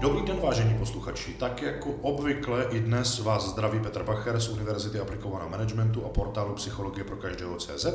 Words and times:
Dobrý 0.00 0.22
den, 0.22 0.40
vážení 0.40 0.74
posluchači. 0.78 1.34
Tak 1.34 1.62
jako 1.62 1.90
obvykle 1.90 2.64
i 2.70 2.80
dnes 2.80 3.18
vás 3.18 3.48
zdraví 3.48 3.80
Petr 3.80 4.02
Bacher 4.02 4.40
z 4.40 4.48
Univerzity 4.48 4.98
aplikovaného 4.98 5.50
managementu 5.50 6.04
a 6.04 6.08
portálu 6.08 6.54
Psychologie 6.54 7.04
pro 7.04 7.16
každého 7.16 7.56
CZ 7.56 7.86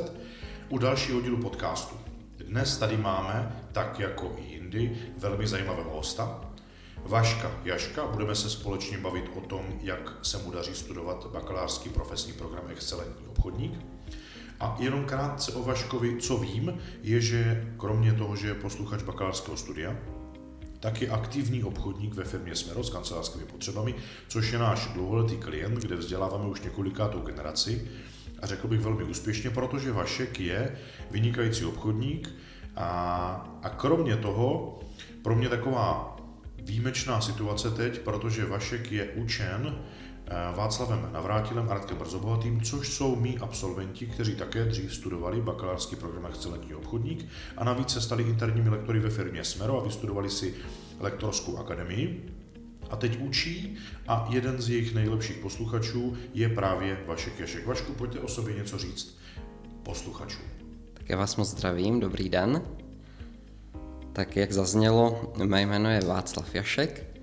u 0.68 0.78
dalšího 0.78 1.20
dílu 1.20 1.36
podcastu. 1.36 1.96
Dnes 2.36 2.78
tady 2.78 2.96
máme, 2.96 3.62
tak 3.72 4.00
jako 4.00 4.32
i 4.36 4.42
jindy, 4.42 4.98
velmi 5.18 5.46
zajímavého 5.46 5.90
hosta, 5.90 6.40
Vaška 7.04 7.50
Jaška. 7.64 8.06
Budeme 8.06 8.34
se 8.34 8.50
společně 8.50 8.98
bavit 8.98 9.30
o 9.36 9.40
tom, 9.40 9.64
jak 9.80 10.12
se 10.22 10.38
mu 10.38 10.50
daří 10.50 10.74
studovat 10.74 11.26
bakalářský 11.32 11.88
profesní 11.88 12.32
program 12.32 12.64
Excelentní 12.68 13.26
obchodník. 13.26 13.80
A 14.60 14.76
jenom 14.78 15.04
krátce 15.04 15.52
o 15.52 15.62
Vaškovi, 15.62 16.16
co 16.16 16.36
vím, 16.36 16.78
je, 17.02 17.20
že 17.20 17.72
kromě 17.76 18.12
toho, 18.12 18.36
že 18.36 18.48
je 18.48 18.54
posluchač 18.54 19.02
bakalářského 19.02 19.56
studia, 19.56 19.96
tak 20.84 21.02
je 21.02 21.08
aktivní 21.08 21.64
obchodník 21.64 22.14
ve 22.14 22.24
firmě 22.24 22.56
Smero 22.56 22.84
s 22.84 22.90
kancelářskými 22.90 23.44
potřebami, 23.44 23.94
což 24.28 24.52
je 24.52 24.58
náš 24.58 24.86
dlouholetý 24.86 25.36
klient, 25.36 25.78
kde 25.78 25.96
vzděláváme 25.96 26.48
už 26.48 26.60
několikátou 26.60 27.20
generaci. 27.20 27.90
A 28.42 28.46
řekl 28.46 28.68
bych 28.68 28.80
velmi 28.80 29.04
úspěšně, 29.04 29.50
protože 29.50 29.92
Vašek 29.92 30.40
je 30.40 30.78
vynikající 31.10 31.64
obchodník. 31.64 32.28
A, 32.76 33.58
a 33.62 33.68
kromě 33.68 34.16
toho 34.16 34.80
pro 35.22 35.34
mě 35.34 35.48
taková 35.48 36.16
výjimečná 36.58 37.20
situace 37.20 37.70
teď, 37.70 38.00
protože 38.00 38.44
Vašek 38.44 38.92
je 38.92 39.04
učen 39.04 39.78
Václavem 40.56 41.08
Navrátilem 41.12 41.68
a 41.70 41.74
Radkem 41.74 41.98
Brzobohatým, 41.98 42.60
což 42.60 42.92
jsou 42.92 43.16
mý 43.16 43.38
absolventi, 43.38 44.06
kteří 44.06 44.36
také 44.36 44.64
dřív 44.64 44.94
studovali 44.94 45.40
bakalářský 45.40 45.96
program 45.96 46.26
Excelentní 46.26 46.74
obchodník 46.74 47.28
a 47.56 47.64
navíc 47.64 47.90
se 47.90 48.00
stali 48.00 48.22
interními 48.22 48.68
lektory 48.68 49.00
ve 49.00 49.10
firmě 49.10 49.44
Smero 49.44 49.80
a 49.80 49.84
vystudovali 49.84 50.30
si 50.30 50.54
lektorskou 51.00 51.58
akademii. 51.58 52.30
A 52.90 52.96
teď 52.96 53.18
učí 53.20 53.76
a 54.08 54.28
jeden 54.30 54.62
z 54.62 54.68
jejich 54.68 54.94
nejlepších 54.94 55.36
posluchačů 55.36 56.16
je 56.34 56.48
právě 56.48 56.98
Vašek 57.06 57.40
Jašek. 57.40 57.66
Vašku, 57.66 57.92
pojďte 57.92 58.20
o 58.20 58.28
sobě 58.28 58.54
něco 58.54 58.78
říct 58.78 59.18
posluchačům. 59.82 60.44
Tak 60.94 61.08
já 61.08 61.16
vás 61.16 61.36
moc 61.36 61.48
zdravím, 61.48 62.00
dobrý 62.00 62.28
den. 62.28 62.62
Tak 64.12 64.36
jak 64.36 64.52
zaznělo, 64.52 65.32
mé 65.44 65.62
jméno 65.62 65.90
je 65.90 66.00
Václav 66.00 66.54
Jašek, 66.54 67.13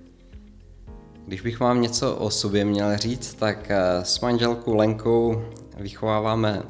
když 1.27 1.41
bych 1.41 1.59
vám 1.59 1.81
něco 1.81 2.16
o 2.16 2.30
sobě 2.30 2.66
měl 2.66 2.97
říct, 2.97 3.33
tak 3.33 3.72
eh, 3.72 4.05
s 4.05 4.19
manželkou 4.19 4.75
Lenkou 4.75 5.45
vychováváme 5.77 6.64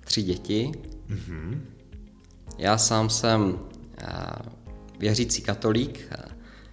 tři 0.00 0.22
děti. 0.22 0.72
Mm-hmm. 1.10 1.60
Já 2.58 2.78
sám 2.78 3.10
jsem 3.10 3.58
eh, 3.98 4.06
věřící 4.98 5.42
katolík, 5.42 6.08
eh, 6.10 6.16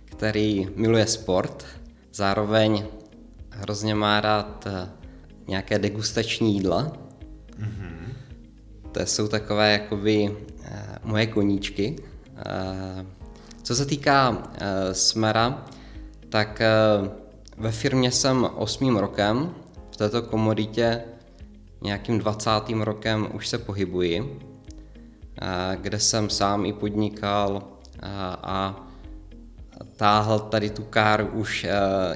který 0.06 0.68
miluje 0.76 1.08
sport, 1.08 1.66
zároveň 2.14 2.86
hrozně 3.50 3.96
má 3.96 4.22
rád 4.22 4.68
nějaké 5.48 5.80
degustační 5.80 6.54
jídla. 6.54 6.92
Mm-hmm. 7.60 8.14
To 8.92 9.00
jsou 9.00 9.28
takové 9.28 9.72
jakoby 9.72 10.38
moje 11.04 11.28
koníčky. 11.28 11.96
Co 13.64 13.76
se 13.76 13.86
týká 13.86 14.52
smera, 14.92 15.66
tak 16.30 16.62
ve 17.58 17.72
firmě 17.72 18.12
jsem 18.12 18.50
osmým 18.56 18.98
rokem, 18.98 19.56
v 19.92 19.98
této 19.98 20.22
komoditě 20.22 21.02
nějakým 21.82 22.20
20. 22.20 22.50
rokem 22.80 23.28
už 23.34 23.48
se 23.48 23.58
pohybuji, 23.58 24.40
kde 25.76 26.00
jsem 26.00 26.30
sám 26.30 26.66
i 26.66 26.74
podnikal 26.74 27.64
a 28.44 28.88
táhl 29.96 30.40
tady 30.40 30.70
tu 30.70 30.84
kár 30.84 31.30
už 31.34 31.66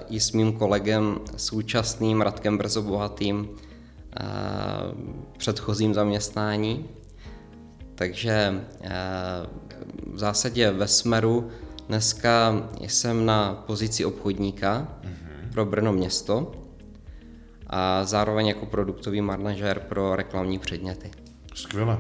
i 0.10 0.20
s 0.20 0.32
mým 0.32 0.54
kolegem 0.54 1.20
současným 1.38 2.22
Radkem 2.22 2.58
Brzobohatým 2.58 3.50
předchozím 5.38 5.94
zaměstnání. 5.94 6.86
Takže 7.96 8.62
v 10.14 10.20
zásadě 10.20 10.72
ve 10.72 10.88
Smeru 10.88 11.50
dneska 11.88 12.54
jsem 12.80 13.26
na 13.26 13.64
pozici 13.68 14.06
obchodníka, 14.06 14.88
mm-hmm 15.04 15.29
pro 15.60 15.66
Brno 15.66 15.94
město 15.94 16.52
a 17.68 18.06
zároveň 18.06 18.48
jako 18.48 18.66
produktový 18.66 19.22
manažer 19.22 19.80
pro 19.80 20.16
reklamní 20.16 20.60
předměty. 20.60 21.12
Skvěle. 21.54 22.00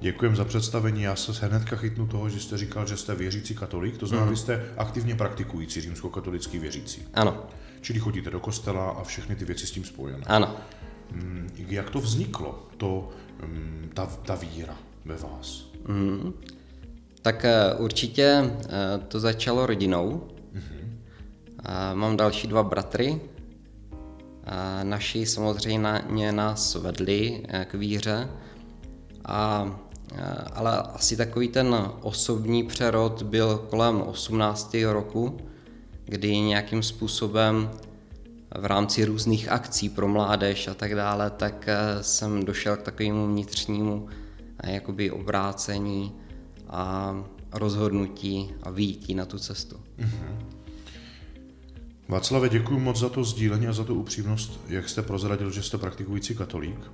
Děkujem 0.00 0.36
za 0.36 0.44
představení. 0.44 1.02
Já 1.02 1.16
se 1.16 1.46
hnedka 1.46 1.76
chytnu 1.76 2.06
toho, 2.06 2.28
že 2.28 2.40
jste 2.40 2.58
říkal, 2.58 2.86
že 2.86 2.96
jste 2.96 3.14
věřící 3.14 3.54
katolík, 3.54 3.98
to 3.98 4.06
znamená, 4.06 4.26
mm. 4.26 4.30
vy 4.30 4.36
jste 4.36 4.64
aktivně 4.76 5.14
praktikující 5.14 5.80
římskokatolický 5.80 6.58
věřící. 6.58 7.02
Ano. 7.14 7.44
Čili 7.80 7.98
chodíte 7.98 8.30
do 8.30 8.40
kostela 8.40 8.90
a 8.90 9.04
všechny 9.04 9.36
ty 9.36 9.44
věci 9.44 9.66
s 9.66 9.70
tím 9.70 9.84
spojené. 9.84 10.24
Ano. 10.26 10.56
Mm, 11.12 11.50
jak 11.56 11.90
to 11.90 12.00
vzniklo, 12.00 12.68
to, 12.76 13.08
mm, 13.46 13.90
ta, 13.94 14.06
ta 14.06 14.34
víra 14.34 14.76
ve 15.04 15.16
vás? 15.16 15.64
Mm. 15.88 16.32
Tak 17.22 17.44
eh, 17.44 17.74
určitě 17.74 18.24
eh, 18.24 18.98
to 19.08 19.20
začalo 19.20 19.66
rodinou, 19.66 20.28
Mám 21.94 22.16
další 22.16 22.46
dva 22.46 22.62
bratry. 22.62 23.20
Naši 24.82 25.26
samozřejmě 25.26 26.32
nás 26.32 26.74
vedli 26.74 27.42
eh, 27.48 27.64
k 27.64 27.74
víře, 27.74 28.28
a, 29.24 29.70
eh, 30.14 30.44
ale 30.52 30.78
asi 30.78 31.16
takový 31.16 31.48
ten 31.48 31.90
osobní 32.02 32.62
přerod 32.62 33.22
byl 33.22 33.66
kolem 33.70 34.02
18. 34.02 34.76
roku, 34.92 35.36
kdy 36.04 36.38
nějakým 36.38 36.82
způsobem 36.82 37.70
v 38.58 38.64
rámci 38.64 39.04
různých 39.04 39.48
akcí 39.48 39.88
pro 39.88 40.08
mládež 40.08 40.68
a 40.68 40.74
tak 40.74 40.94
dále, 40.94 41.30
tak 41.30 41.68
eh, 41.68 42.02
jsem 42.02 42.44
došel 42.44 42.76
k 42.76 42.82
takovému 42.82 43.26
vnitřnímu 43.26 44.08
jakoby 44.66 45.10
obrácení 45.10 46.12
a 46.68 47.14
rozhodnutí 47.52 48.54
a 48.62 48.70
výjití 48.70 49.14
na 49.14 49.24
tu 49.24 49.38
cestu. 49.38 49.76
Mm-hmm. 49.98 50.55
Václave, 52.08 52.48
děkuji 52.48 52.78
moc 52.78 52.98
za 52.98 53.08
to 53.08 53.24
sdílení 53.24 53.66
a 53.66 53.72
za 53.72 53.84
tu 53.84 53.94
upřímnost, 53.94 54.60
jak 54.68 54.88
jste 54.88 55.02
prozradil, 55.02 55.50
že 55.50 55.62
jste 55.62 55.78
praktikující 55.78 56.34
katolík. 56.34 56.90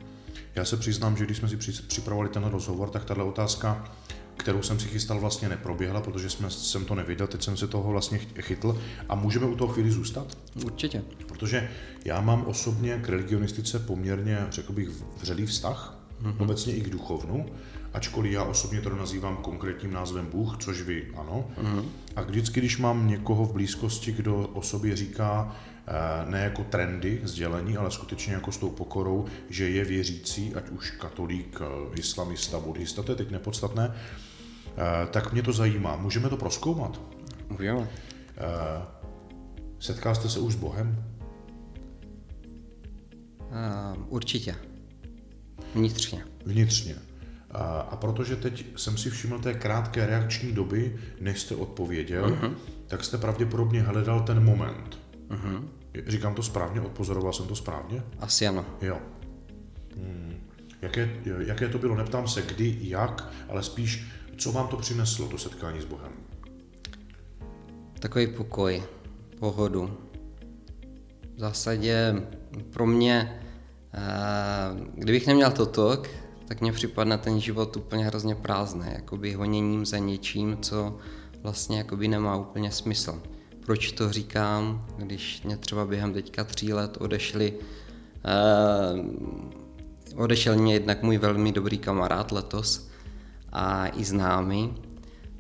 Já 0.54 0.64
se 0.64 0.76
přiznám, 0.76 1.16
že 1.16 1.24
když 1.24 1.36
jsme 1.36 1.48
si 1.48 1.56
připravovali 1.86 2.28
ten 2.28 2.44
rozhovor, 2.44 2.90
tak 2.90 3.04
tahle 3.04 3.24
otázka, 3.24 3.92
kterou 4.36 4.62
jsem 4.62 4.80
si 4.80 4.88
chystal, 4.88 5.20
vlastně 5.20 5.48
neproběhla, 5.48 6.00
protože 6.00 6.30
jsme, 6.30 6.50
jsem 6.50 6.84
to 6.84 6.94
neviděl, 6.94 7.26
teď 7.26 7.42
jsem 7.42 7.56
se 7.56 7.66
toho 7.66 7.90
vlastně 7.90 8.18
chytl 8.40 8.82
a 9.08 9.14
můžeme 9.14 9.46
u 9.46 9.56
toho 9.56 9.72
chvíli 9.72 9.90
zůstat? 9.90 10.38
Určitě. 10.64 11.02
Protože 11.26 11.70
já 12.04 12.20
mám 12.20 12.44
osobně 12.46 12.98
k 13.04 13.08
religionistice 13.08 13.78
poměrně, 13.78 14.38
řekl 14.50 14.72
bych, 14.72 14.88
vřelý 15.20 15.46
vztah, 15.46 15.98
mm-hmm. 16.22 16.42
obecně 16.42 16.74
i 16.74 16.80
k 16.80 16.90
duchovnu, 16.90 17.46
ačkoliv 17.94 18.32
já 18.32 18.42
osobně 18.42 18.80
to 18.80 18.96
nazývám 18.96 19.36
konkrétním 19.36 19.92
názvem 19.92 20.26
Bůh, 20.26 20.56
což 20.58 20.82
vy 20.82 21.08
ano. 21.16 21.44
Mm-hmm. 21.62 21.84
A 22.16 22.22
vždycky, 22.22 22.60
když 22.60 22.78
mám 22.78 23.08
někoho 23.08 23.44
v 23.44 23.52
blízkosti, 23.52 24.12
kdo 24.12 24.36
o 24.36 24.62
sobě 24.62 24.96
říká, 24.96 25.56
eh, 25.86 26.30
ne 26.30 26.44
jako 26.44 26.64
trendy 26.64 27.20
sdělení, 27.24 27.76
ale 27.76 27.90
skutečně 27.90 28.34
jako 28.34 28.52
s 28.52 28.58
tou 28.58 28.70
pokorou, 28.70 29.26
že 29.50 29.68
je 29.68 29.84
věřící, 29.84 30.54
ať 30.54 30.68
už 30.68 30.90
katolík, 30.90 31.60
eh, 31.60 31.98
islamista, 31.98 32.60
buddhista, 32.60 33.02
to 33.02 33.12
je 33.12 33.16
teď 33.16 33.30
nepodstatné, 33.30 33.94
eh, 33.94 35.06
tak 35.10 35.32
mě 35.32 35.42
to 35.42 35.52
zajímá. 35.52 35.96
Můžeme 35.96 36.28
to 36.28 36.36
proskoumat? 36.36 37.00
Můžeme. 37.48 37.88
Setkal 39.78 40.14
jste 40.14 40.28
se 40.28 40.40
už 40.40 40.52
s 40.52 40.56
Bohem? 40.56 41.04
Uh, 43.52 44.04
určitě. 44.08 44.54
Vnitřně. 45.74 46.24
Vnitřně. 46.44 47.11
A 47.54 47.96
protože 48.00 48.36
teď 48.36 48.66
jsem 48.76 48.96
si 48.96 49.10
všiml 49.10 49.38
té 49.38 49.54
krátké 49.54 50.06
reakční 50.06 50.52
doby, 50.52 50.96
než 51.20 51.40
jste 51.40 51.54
odpověděl, 51.54 52.30
uh-huh. 52.30 52.54
tak 52.86 53.04
jste 53.04 53.18
pravděpodobně 53.18 53.82
hledal 53.82 54.20
ten 54.20 54.44
moment. 54.44 54.98
Uh-huh. 55.28 55.64
Říkám 56.06 56.34
to 56.34 56.42
správně? 56.42 56.80
Odpozoroval 56.80 57.32
jsem 57.32 57.46
to 57.46 57.56
správně? 57.56 58.02
Asi 58.20 58.46
ano. 58.46 58.64
Jo. 58.82 58.98
Hmm. 59.96 60.34
Jaké, 60.82 61.10
jaké 61.46 61.68
to 61.68 61.78
bylo? 61.78 61.96
Neptám 61.96 62.28
se 62.28 62.42
kdy, 62.42 62.78
jak, 62.80 63.32
ale 63.48 63.62
spíš, 63.62 64.06
co 64.36 64.52
vám 64.52 64.68
to 64.68 64.76
přineslo, 64.76 65.28
to 65.28 65.38
setkání 65.38 65.80
s 65.80 65.84
Bohem? 65.84 66.12
Takový 67.98 68.26
pokoj, 68.26 68.82
pohodu. 69.38 69.98
V 71.36 71.40
zásadě 71.40 72.14
pro 72.70 72.86
mě, 72.86 73.42
eh, 73.94 74.00
kdybych 74.94 75.26
neměl 75.26 75.50
toto, 75.50 76.02
tak 76.52 76.60
mně 76.60 76.72
připadne 76.72 77.18
ten 77.18 77.40
život 77.40 77.76
úplně 77.76 78.04
hrozně 78.04 78.34
prázdný, 78.34 78.86
jakoby 78.92 79.32
honěním 79.32 79.86
za 79.86 79.98
něčím, 79.98 80.58
co 80.60 80.98
vlastně 81.42 81.78
jakoby 81.78 82.08
nemá 82.08 82.36
úplně 82.36 82.72
smysl. 82.72 83.22
Proč 83.66 83.92
to 83.92 84.12
říkám, 84.12 84.86
když 84.96 85.42
mě 85.42 85.56
třeba 85.56 85.86
během 85.86 86.12
teďka 86.12 86.44
tří 86.44 86.72
let 86.72 86.96
odešli, 87.00 87.52
uh, 87.52 89.00
odešel 90.22 90.58
mě 90.58 90.72
jednak 90.72 91.02
můj 91.02 91.18
velmi 91.18 91.52
dobrý 91.52 91.78
kamarád 91.78 92.32
letos 92.32 92.88
a 93.52 93.88
i 93.88 94.04
známý, 94.04 94.74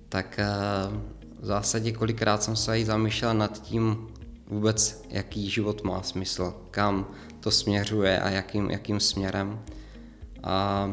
tak 0.08 0.40
uh, 0.40 0.96
v 1.40 1.46
zásadě 1.46 1.92
kolikrát 1.92 2.42
jsem 2.42 2.56
se 2.56 2.80
i 2.80 2.84
zamýšlel 2.84 3.34
nad 3.34 3.62
tím 3.62 4.08
vůbec, 4.46 5.04
jaký 5.10 5.50
život 5.50 5.84
má 5.84 6.02
smysl, 6.02 6.54
kam 6.70 7.06
to 7.40 7.50
směřuje 7.50 8.20
a 8.20 8.30
jakým, 8.30 8.70
jakým 8.70 9.00
směrem. 9.00 9.64
A 10.42 10.88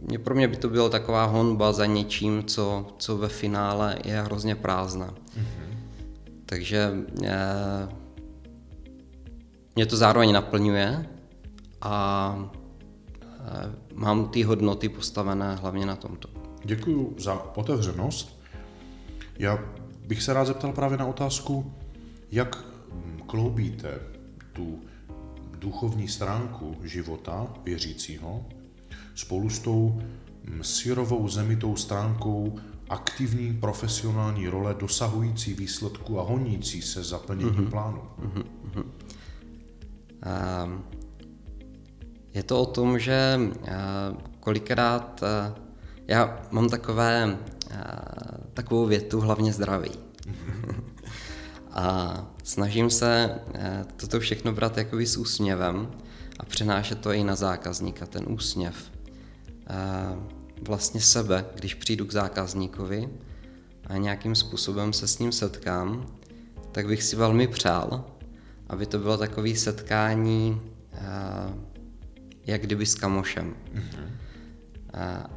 mě, 0.00 0.18
pro 0.18 0.34
mě 0.34 0.48
by 0.48 0.56
to 0.56 0.68
bylo 0.68 0.88
taková 0.88 1.24
honba 1.24 1.72
za 1.72 1.86
něčím, 1.86 2.44
co, 2.44 2.86
co 2.98 3.16
ve 3.16 3.28
finále 3.28 3.98
je 4.04 4.20
hrozně 4.22 4.54
prázdná. 4.54 5.06
Mm-hmm. 5.06 5.76
Takže 6.46 6.92
eh, 7.24 7.88
mě 9.76 9.86
to 9.86 9.96
zároveň 9.96 10.32
naplňuje 10.32 11.06
a 11.80 12.50
eh, 13.22 13.72
mám 13.94 14.28
ty 14.28 14.42
hodnoty 14.42 14.88
postavené 14.88 15.54
hlavně 15.54 15.86
na 15.86 15.96
tomto. 15.96 16.28
Děkuji 16.64 17.14
za 17.18 17.56
otevřenost. 17.56 18.40
Já 19.38 19.58
bych 20.06 20.22
se 20.22 20.32
rád 20.32 20.44
zeptal 20.44 20.72
právě 20.72 20.98
na 20.98 21.06
otázku, 21.06 21.72
jak 22.30 22.64
kloubíte 23.26 23.98
tu 24.52 24.80
duchovní 25.60 26.08
stránku 26.08 26.76
života 26.84 27.46
věřícího 27.64 28.44
spolu 29.14 29.50
s 29.50 29.58
tou 29.58 30.02
syrovou 30.62 31.28
zemitou 31.28 31.76
stránkou 31.76 32.58
aktivní 32.88 33.52
profesionální 33.52 34.48
role 34.48 34.74
dosahující 34.74 35.54
výsledku 35.54 36.20
a 36.20 36.22
honící 36.22 36.82
se 36.82 37.04
za 37.04 37.18
plnění 37.18 37.50
mm-hmm. 37.50 37.70
plánu. 37.70 38.02
Mm-hmm. 38.20 38.84
Um, 40.64 40.84
je 42.34 42.42
to 42.42 42.60
o 42.60 42.66
tom, 42.66 42.98
že 42.98 43.40
uh, 43.40 43.66
kolikrát 44.40 45.22
uh, 45.22 45.58
já 46.06 46.42
mám 46.50 46.68
takové, 46.68 47.26
uh, 47.26 47.76
takovou 48.54 48.86
větu 48.86 49.20
hlavně 49.20 49.52
zdraví. 49.52 50.09
A 51.72 52.26
snažím 52.44 52.90
se 52.90 53.38
uh, 53.46 53.54
toto 53.96 54.20
všechno 54.20 54.52
brát 54.52 54.76
jakoby 54.76 55.06
s 55.06 55.16
úsměvem 55.16 55.90
a 56.38 56.44
přenášet 56.44 57.00
to 57.00 57.12
i 57.12 57.24
na 57.24 57.34
zákazníka, 57.34 58.06
ten 58.06 58.24
úsměv. 58.28 58.90
Vlastně 60.62 61.00
sebe, 61.00 61.44
když 61.54 61.74
přijdu 61.74 62.06
k 62.06 62.12
zákazníkovi 62.12 63.08
a 63.86 63.96
nějakým 63.96 64.34
způsobem 64.34 64.92
se 64.92 65.08
s 65.08 65.18
ním 65.18 65.32
setkám, 65.32 66.06
tak 66.72 66.86
bych 66.86 67.02
si 67.02 67.16
velmi 67.16 67.48
přál, 67.48 68.04
aby 68.68 68.86
to 68.86 68.98
bylo 68.98 69.16
takové 69.16 69.54
setkání 69.54 70.60
uh, 70.92 71.54
jak 72.46 72.62
kdyby 72.62 72.86
s 72.86 72.94
kamošem. 72.94 73.54
Mm-hmm. 73.74 74.19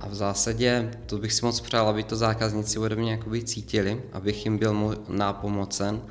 A 0.02 0.08
v 0.10 0.16
zásadě 0.16 0.92
to 1.06 1.18
bych 1.18 1.34
si 1.34 1.46
moc 1.46 1.60
přál, 1.60 1.88
aby 1.88 2.04
to 2.04 2.16
zákazníci 2.16 2.80
ode 2.80 2.96
mě 2.96 3.12
jakoby 3.12 3.44
cítili, 3.44 4.02
abych 4.14 4.46
jim 4.46 4.58
byl 4.58 4.98
nápomocen 5.08 6.02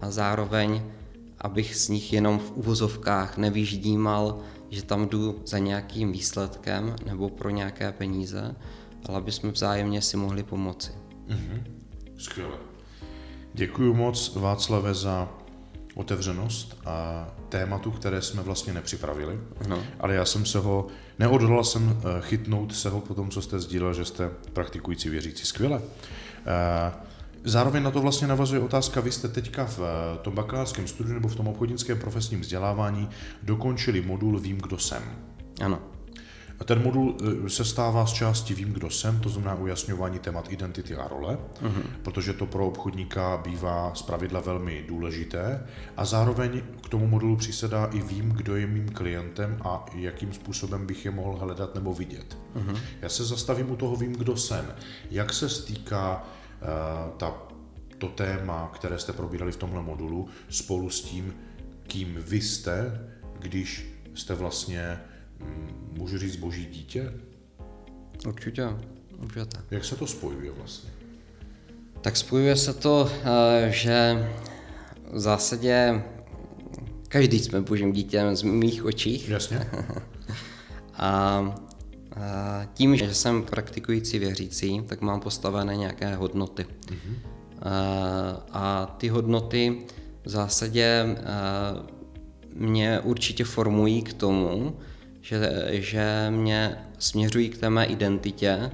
a 0.00 0.10
zároveň, 0.10 0.82
abych 1.38 1.76
z 1.76 1.88
nich 1.88 2.12
jenom 2.12 2.38
v 2.38 2.52
uvozovkách 2.54 3.36
nevyždímal, 3.36 4.40
že 4.70 4.82
tam 4.82 5.08
jdu 5.08 5.42
za 5.46 5.58
nějakým 5.58 6.12
výsledkem 6.12 6.96
nebo 7.06 7.28
pro 7.28 7.50
nějaké 7.50 7.92
peníze, 7.92 8.54
ale 9.08 9.16
aby 9.18 9.32
jsme 9.32 9.50
vzájemně 9.50 10.02
si 10.02 10.16
mohli 10.16 10.42
pomoci. 10.42 10.92
Mm-hmm. 11.28 11.62
Skvěle. 12.18 12.56
Děkuji 13.54 13.94
moc 13.94 14.34
Václave 14.34 14.94
za 14.94 15.28
otevřenost 15.96 16.78
a 16.86 17.26
tématu, 17.48 17.90
které 17.90 18.22
jsme 18.22 18.42
vlastně 18.42 18.72
nepřipravili, 18.72 19.38
no. 19.68 19.82
ale 20.00 20.14
já 20.14 20.24
jsem 20.24 20.46
se 20.46 20.58
ho, 20.58 20.86
neodhodlal 21.18 21.64
jsem 21.64 22.00
eh, 22.00 22.20
chytnout 22.20 22.74
se 22.74 22.90
ho 22.90 23.00
po 23.00 23.14
tom, 23.14 23.30
co 23.30 23.42
jste 23.42 23.60
sdílel, 23.60 23.94
že 23.94 24.04
jste 24.04 24.30
praktikující 24.52 25.10
věřící. 25.10 25.46
Skvěle. 25.46 25.82
Eh, 26.46 26.92
zároveň 27.44 27.82
na 27.82 27.90
to 27.90 28.00
vlastně 28.00 28.26
navazuje 28.26 28.60
otázka, 28.60 29.00
vy 29.00 29.12
jste 29.12 29.28
teďka 29.28 29.64
v 29.64 29.80
eh, 29.80 30.18
tom 30.18 30.34
bakalářském 30.34 30.88
studiu 30.88 31.14
nebo 31.14 31.28
v 31.28 31.36
tom 31.36 31.48
obchodnickém 31.48 31.98
profesním 31.98 32.40
vzdělávání 32.40 33.08
dokončili 33.42 34.00
modul 34.00 34.38
Vím, 34.38 34.58
kdo 34.58 34.78
jsem. 34.78 35.02
Ano. 35.60 35.95
Ten 36.64 36.82
modul 36.82 37.16
eh, 37.44 37.48
se 37.50 37.64
stává 37.64 38.06
z 38.06 38.12
části 38.12 38.54
Vím, 38.54 38.72
kdo 38.72 38.90
jsem, 38.90 39.20
to 39.20 39.28
znamená 39.28 39.54
ujasňování 39.54 40.18
témat 40.18 40.52
identity 40.52 40.96
a 40.96 41.08
role, 41.08 41.38
uh-huh. 41.62 41.82
protože 42.02 42.32
to 42.32 42.46
pro 42.46 42.66
obchodníka 42.66 43.36
bývá 43.36 43.94
zpravidla 43.94 44.40
velmi 44.40 44.84
důležité 44.88 45.66
a 45.96 46.04
zároveň 46.04 46.62
k 46.82 46.88
tomu 46.88 47.06
modulu 47.06 47.36
přisedá 47.36 47.84
i 47.84 48.02
Vím, 48.02 48.28
kdo 48.28 48.56
je 48.56 48.66
mým 48.66 48.88
klientem 48.88 49.58
a 49.64 49.86
jakým 49.94 50.32
způsobem 50.32 50.86
bych 50.86 51.04
je 51.04 51.10
mohl 51.10 51.38
hledat 51.38 51.74
nebo 51.74 51.94
vidět. 51.94 52.38
Uh-huh. 52.56 52.78
Já 53.02 53.08
se 53.08 53.24
zastavím 53.24 53.70
u 53.70 53.76
toho 53.76 53.96
Vím, 53.96 54.12
kdo 54.12 54.36
jsem. 54.36 54.74
Jak 55.10 55.32
se 55.32 55.48
stýká 55.48 56.22
uh, 56.22 57.16
ta, 57.16 57.34
to 57.98 58.08
téma, 58.08 58.70
které 58.74 58.98
jste 58.98 59.12
probírali 59.12 59.52
v 59.52 59.56
tomhle 59.56 59.82
modulu, 59.82 60.28
spolu 60.48 60.90
s 60.90 61.02
tím, 61.02 61.34
kým 61.86 62.18
vy 62.20 62.40
jste, 62.40 63.00
když 63.38 63.92
jste 64.14 64.34
vlastně 64.34 65.00
můžu 65.92 66.18
říct 66.18 66.36
boží 66.36 66.66
dítě? 66.66 67.12
Určitě, 68.26 68.68
určitě. 69.18 69.58
Jak 69.70 69.84
se 69.84 69.96
to 69.96 70.06
spojuje 70.06 70.52
vlastně? 70.52 70.90
Tak 72.00 72.16
spojuje 72.16 72.56
se 72.56 72.74
to, 72.74 73.10
eh, 73.24 73.70
že 73.70 74.28
v 75.12 75.18
zásadě 75.18 76.02
každý 77.08 77.38
jsme 77.38 77.60
božím 77.60 77.92
dítěm 77.92 78.36
z 78.36 78.42
mých 78.42 78.84
očích. 78.84 79.28
Jasně. 79.28 79.66
a 80.94 81.54
tím, 82.74 82.96
že 82.96 83.14
jsem 83.14 83.42
praktikující 83.42 84.18
věřící, 84.18 84.82
tak 84.86 85.00
mám 85.00 85.20
postavené 85.20 85.76
nějaké 85.76 86.14
hodnoty. 86.14 86.66
Mm-hmm. 86.86 87.16
A 88.52 88.94
ty 88.98 89.08
hodnoty 89.08 89.78
v 90.24 90.28
zásadě 90.28 91.16
mě 92.54 93.00
určitě 93.00 93.44
formují 93.44 94.02
k 94.02 94.12
tomu, 94.12 94.76
že, 95.26 95.68
že 95.70 96.26
mě 96.30 96.76
směřují 96.98 97.48
k 97.48 97.58
té 97.58 97.70
mé 97.70 97.86
identitě 97.86 98.70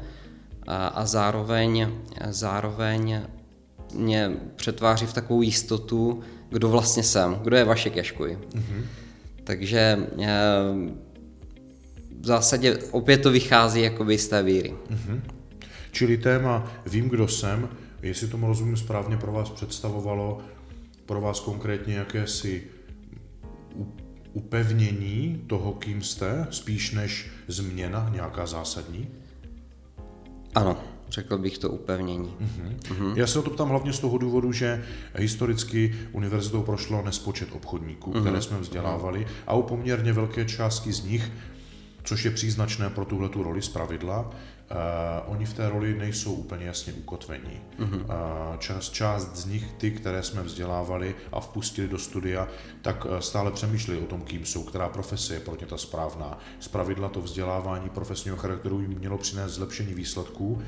a, 0.67 0.87
a 0.87 1.07
zároveň, 1.07 1.89
zároveň 2.31 3.21
mě 3.95 4.31
přetváří 4.57 5.07
v 5.07 5.13
takovou 5.13 5.43
jistotu, 5.43 6.23
kdo 6.51 6.69
vlastně 6.69 7.03
jsem, 7.03 7.35
kdo 7.35 7.57
je 7.57 7.65
Vašek 7.65 7.97
Jaškuj. 7.97 8.39
Mm-hmm. 8.55 8.85
Takže 9.45 9.99
eh, 10.21 10.29
v 12.21 12.27
zásadě 12.27 12.79
opět 12.91 13.19
to 13.19 13.31
vychází 13.31 13.83
jakoby 13.83 14.19
z 14.19 14.29
té 14.29 14.43
víry. 14.43 14.75
Mm-hmm. 14.91 15.21
Čili 15.93 16.17
téma 16.17 16.73
vím, 16.87 17.09
kdo 17.09 17.29
jsem, 17.29 17.69
jestli 18.03 18.29
tomu 18.29 18.47
rozumím 18.47 18.77
správně, 18.77 19.17
pro 19.17 19.33
vás 19.33 19.51
představovalo 19.51 20.41
pro 21.07 21.21
vás 21.21 21.41
konkrétně 21.41 21.95
jakési 21.95 22.63
upevnění 24.33 25.45
toho, 25.47 25.73
kým 25.73 26.03
jste, 26.03 26.47
spíš 26.51 26.91
než 26.91 27.31
změna 27.49 28.11
nějaká 28.13 28.47
zásadní? 28.47 29.09
Ano, 30.55 30.79
řekl 31.09 31.39
bych 31.39 31.59
to 31.59 31.71
upevnění. 31.71 32.35
Uh-huh. 32.41 32.77
Uh-huh. 32.79 33.17
Já 33.17 33.27
se 33.27 33.39
o 33.39 33.43
to 33.43 33.51
ptám 33.51 33.69
hlavně 33.69 33.93
z 33.93 33.99
toho 33.99 34.19
důvodu, 34.19 34.53
že 34.53 34.85
historicky 35.15 35.95
univerzitou 36.13 36.63
prošlo 36.63 37.03
nespočet 37.03 37.49
obchodníků, 37.53 38.13
uh-huh. 38.13 38.21
které 38.21 38.43
jsme 38.43 38.59
vzdělávali 38.59 39.27
a 39.47 39.55
u 39.55 39.63
poměrně 39.63 40.13
velké 40.13 40.45
části 40.45 40.93
z 40.93 41.05
nich, 41.05 41.33
což 42.05 42.25
je 42.25 42.31
příznačné 42.31 42.91
pro 42.91 43.05
tuhle 43.05 43.29
roli 43.35 43.63
z 43.63 43.69
pravidla, 43.69 44.31
Uh, 44.73 45.33
oni 45.33 45.45
v 45.47 45.55
té 45.55 45.69
roli 45.69 45.95
nejsou 45.95 46.33
úplně 46.33 46.67
jasně 46.67 46.93
ukotvení. 46.93 47.61
Uh-huh. 47.79 48.01
Uh, 48.01 48.57
část, 48.59 48.91
část 48.91 49.37
z 49.37 49.47
nich, 49.47 49.73
ty, 49.79 49.91
které 49.91 50.23
jsme 50.23 50.43
vzdělávali 50.43 51.15
a 51.33 51.41
vpustili 51.41 51.89
do 51.89 51.99
studia, 51.99 52.49
tak 52.83 53.05
uh, 53.05 53.19
stále 53.19 53.53
přemýšleli 53.53 54.01
o 54.01 54.07
tom, 54.07 54.23
kým 54.23 54.45
jsou, 54.45 54.65
která 54.65 54.89
profese 54.89 55.35
je 55.35 55.41
pro 55.41 55.57
ně 55.61 55.67
ta 55.67 55.79
správná. 55.79 56.39
Z 56.61 56.69
pravidla 56.69 57.09
to 57.09 57.21
vzdělávání 57.21 57.89
profesního 57.89 58.37
charakteru 58.37 58.81
jim 58.81 58.99
mělo 58.99 59.19
přinést 59.19 59.53
zlepšení 59.53 59.95
výsledků, 59.95 60.63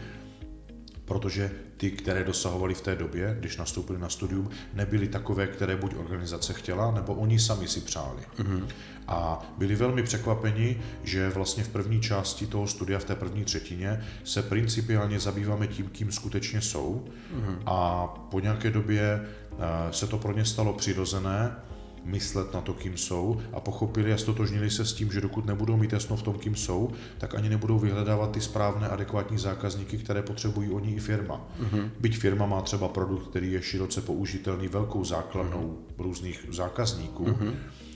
protože 1.05 1.51
ty, 1.77 1.91
které 1.91 2.25
dosahovali 2.25 2.75
v 2.75 2.81
té 2.81 2.97
době, 2.97 3.37
když 3.41 3.57
nastoupili 3.57 3.99
na 3.99 4.09
studium, 4.09 4.51
nebyly 4.75 5.09
takové, 5.09 5.47
které 5.47 5.77
buď 5.77 5.95
organizace 5.97 6.53
chtěla, 6.53 6.91
nebo 6.91 7.15
oni 7.15 7.39
sami 7.39 7.69
si 7.69 7.81
přáli. 7.81 8.23
Mm-hmm. 8.37 8.67
A 9.09 9.43
byli 9.59 9.75
velmi 9.75 10.03
překvapeni, 10.03 10.81
že 11.03 11.29
vlastně 11.29 11.65
v 11.65 11.69
první 11.69 12.01
části 12.01 12.47
toho 12.47 12.67
studia, 12.67 12.99
v 12.99 13.05
té 13.05 13.15
první 13.15 13.45
třetině, 13.45 14.05
se 14.25 14.43
principiálně 14.43 15.21
zabýváme 15.21 15.67
tím, 15.67 15.89
kým 15.89 16.13
skutečně 16.13 16.61
jsou. 16.61 17.05
Mm-hmm. 17.37 17.59
A 17.67 18.07
po 18.31 18.41
nějaké 18.41 18.71
době 18.71 19.21
eh, 19.21 19.93
se 19.93 20.07
to 20.07 20.19
pro 20.19 20.33
ně 20.33 20.45
stalo 20.45 20.73
přirozené, 20.73 21.57
myslet 22.05 22.55
na 22.55 22.61
to, 22.61 22.75
kým 22.75 22.97
jsou 22.97 23.41
a 23.53 23.61
pochopili 23.61 24.13
a 24.13 24.19
stotožnili 24.19 24.71
se 24.71 24.85
s 24.85 24.93
tím, 24.93 25.13
že 25.13 25.21
dokud 25.21 25.47
nebudou 25.47 25.77
mít 25.77 25.93
jasno 25.93 26.17
v 26.17 26.23
tom, 26.23 26.39
kým 26.39 26.57
jsou, 26.57 26.91
tak 27.19 27.35
ani 27.35 27.49
nebudou 27.49 27.79
vyhledávat 27.79 28.31
ty 28.31 28.41
správné, 28.41 28.89
adekvátní 28.89 29.39
zákazníky, 29.39 29.99
které 29.99 30.23
potřebují 30.23 30.71
oni 30.71 30.95
i 30.95 31.01
firma. 31.01 31.49
Uh-huh. 31.63 31.91
Byť 32.01 32.17
firma 32.17 32.47
má 32.47 32.63
třeba 32.63 32.89
produkt, 32.89 33.29
který 33.29 33.53
je 33.53 33.63
široce 33.63 34.01
použitelný 34.01 34.69
velkou 34.69 35.05
základnou 35.05 35.79
uh-huh. 35.79 36.03
různých 36.03 36.47
zákazníků, 36.51 37.25
uh-huh 37.25 37.55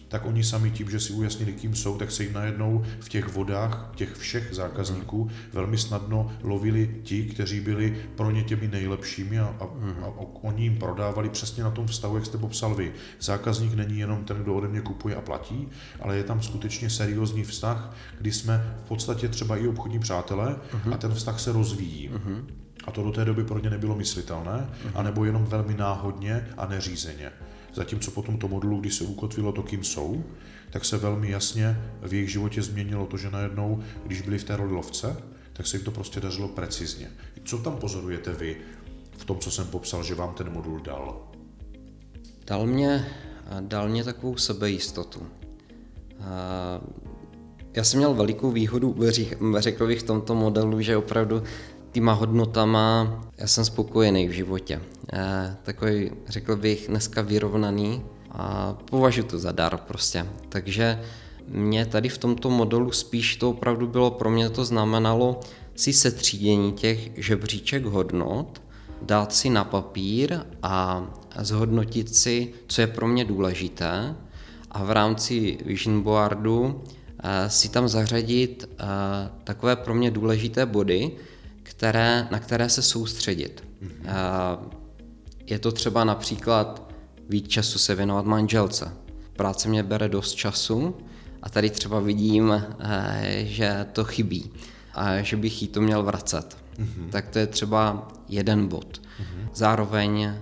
tak 0.08 0.26
oni 0.26 0.44
sami 0.44 0.70
tím, 0.70 0.90
že 0.90 1.00
si 1.00 1.12
ujasnili, 1.12 1.52
kým 1.52 1.74
jsou, 1.74 1.98
tak 1.98 2.10
se 2.10 2.22
jim 2.22 2.32
najednou 2.32 2.84
v 3.00 3.08
těch 3.08 3.28
vodách 3.28 3.92
těch 3.94 4.16
všech 4.16 4.48
zákazníků 4.52 5.30
velmi 5.52 5.78
snadno 5.78 6.32
lovili 6.42 7.00
ti, 7.02 7.24
kteří 7.24 7.60
byli 7.60 7.96
pro 8.16 8.30
ně 8.30 8.42
těmi 8.42 8.68
nejlepšími 8.68 9.38
a, 9.38 9.44
a, 9.60 9.64
a, 9.64 10.06
a 10.06 10.20
oni 10.42 10.62
jim 10.62 10.76
prodávali 10.76 11.28
přesně 11.28 11.64
na 11.64 11.70
tom 11.70 11.86
vztahu, 11.86 12.16
jak 12.16 12.26
jste 12.26 12.38
popsal 12.38 12.74
vy. 12.74 12.92
Zákazník 13.20 13.74
není 13.74 13.98
jenom 13.98 14.24
ten, 14.24 14.36
kdo 14.36 14.54
ode 14.54 14.68
mě 14.68 14.80
kupuje 14.80 15.16
a 15.16 15.20
platí, 15.20 15.68
ale 16.00 16.16
je 16.16 16.24
tam 16.24 16.42
skutečně 16.42 16.90
seriózní 16.90 17.44
vztah, 17.44 17.96
kdy 18.18 18.32
jsme 18.32 18.76
v 18.84 18.88
podstatě 18.88 19.28
třeba 19.28 19.56
i 19.56 19.68
obchodní 19.68 19.98
přátelé 19.98 20.56
uh-huh. 20.72 20.94
a 20.94 20.96
ten 20.96 21.14
vztah 21.14 21.40
se 21.40 21.52
rozvíjí. 21.52 22.10
Uh-huh. 22.10 22.44
A 22.84 22.90
to 22.90 23.02
do 23.02 23.12
té 23.12 23.24
doby 23.24 23.44
pro 23.44 23.58
ně 23.58 23.70
nebylo 23.70 23.96
myslitelné, 23.96 24.68
uh-huh. 24.68 24.90
anebo 24.94 25.24
jenom 25.24 25.44
velmi 25.44 25.74
náhodně 25.74 26.48
a 26.56 26.66
neřízeně. 26.66 27.32
Zatímco 27.74 28.10
po 28.10 28.22
tomto 28.22 28.48
modulu, 28.48 28.80
když 28.80 28.94
se 28.94 29.04
ukotvilo 29.04 29.52
to, 29.52 29.62
kým 29.62 29.84
jsou, 29.84 30.24
tak 30.70 30.84
se 30.84 30.98
velmi 30.98 31.30
jasně 31.30 31.80
v 32.02 32.14
jejich 32.14 32.30
životě 32.30 32.62
změnilo 32.62 33.06
to, 33.06 33.16
že 33.16 33.30
najednou, 33.30 33.82
když 34.06 34.20
byli 34.20 34.38
v 34.38 34.44
té 34.44 34.56
roli 34.56 34.72
lovce, 34.72 35.16
tak 35.52 35.66
se 35.66 35.76
jim 35.76 35.84
to 35.84 35.90
prostě 35.90 36.20
dařilo 36.20 36.48
precizně. 36.48 37.10
Co 37.44 37.58
tam 37.58 37.76
pozorujete 37.76 38.32
vy 38.32 38.56
v 39.18 39.24
tom, 39.24 39.38
co 39.38 39.50
jsem 39.50 39.66
popsal, 39.66 40.04
že 40.04 40.14
vám 40.14 40.34
ten 40.34 40.52
modul 40.52 40.80
dal? 40.80 41.28
Dal 42.46 42.66
mě, 42.66 43.06
dal 43.60 43.88
mě 43.88 44.04
takovou 44.04 44.36
sebejistotu. 44.36 45.26
Já 47.74 47.84
jsem 47.84 47.98
měl 47.98 48.14
velikou 48.14 48.50
výhodu, 48.50 48.96
řekl 49.58 49.86
bych 49.86 50.00
v 50.00 50.06
tomto 50.06 50.34
modelu, 50.34 50.80
že 50.80 50.96
opravdu 50.96 51.42
týma 51.98 52.12
hodnotama 52.12 53.20
já 53.38 53.46
jsem 53.46 53.64
spokojený 53.64 54.28
v 54.28 54.30
životě. 54.30 54.80
Takový, 55.62 56.10
řekl 56.28 56.56
bych, 56.56 56.88
dneska 56.88 57.22
vyrovnaný 57.22 58.02
a 58.30 58.76
považuji 58.90 59.22
to 59.22 59.38
za 59.38 59.52
dar 59.52 59.76
prostě. 59.76 60.26
Takže 60.48 61.00
mě 61.48 61.86
tady 61.86 62.08
v 62.08 62.18
tomto 62.18 62.50
modelu 62.50 62.92
spíš 62.92 63.36
to 63.36 63.50
opravdu 63.50 63.86
bylo, 63.86 64.10
pro 64.10 64.30
mě 64.30 64.50
to 64.50 64.64
znamenalo 64.64 65.40
si 65.74 65.92
setřídění 65.92 66.72
těch 66.72 67.10
žebříček 67.18 67.84
hodnot, 67.84 68.62
dát 69.02 69.32
si 69.32 69.50
na 69.50 69.64
papír 69.64 70.38
a 70.62 71.06
zhodnotit 71.38 72.14
si, 72.14 72.52
co 72.66 72.80
je 72.80 72.86
pro 72.86 73.08
mě 73.08 73.24
důležité 73.24 74.14
a 74.70 74.84
v 74.84 74.90
rámci 74.90 75.58
vision 75.64 76.02
boardu 76.02 76.82
eh, 77.22 77.50
si 77.50 77.68
tam 77.68 77.88
zařadit 77.88 78.68
eh, 78.70 78.84
takové 79.44 79.76
pro 79.76 79.94
mě 79.94 80.10
důležité 80.10 80.66
body, 80.66 81.12
které, 81.68 82.28
na 82.30 82.38
které 82.38 82.68
se 82.68 82.82
soustředit. 82.82 83.64
Mm-hmm. 83.82 84.58
Je 85.46 85.58
to 85.58 85.72
třeba 85.72 86.04
například 86.04 86.92
víc 87.28 87.48
času 87.48 87.78
se 87.78 87.94
věnovat 87.94 88.24
manželce. 88.24 88.92
Práce 89.36 89.68
mě 89.68 89.82
bere 89.82 90.08
dost 90.08 90.32
času 90.32 90.96
a 91.42 91.50
tady 91.50 91.70
třeba 91.70 92.00
vidím, 92.00 92.64
že 93.38 93.86
to 93.92 94.04
chybí 94.04 94.50
a 94.94 95.22
že 95.22 95.36
bych 95.36 95.62
jí 95.62 95.68
to 95.68 95.80
měl 95.80 96.02
vracet. 96.02 96.56
Mm-hmm. 96.78 97.10
Tak 97.10 97.28
to 97.28 97.38
je 97.38 97.46
třeba 97.46 98.08
jeden 98.28 98.68
bod. 98.68 99.00
Mm-hmm. 99.02 99.48
Zároveň 99.54 100.34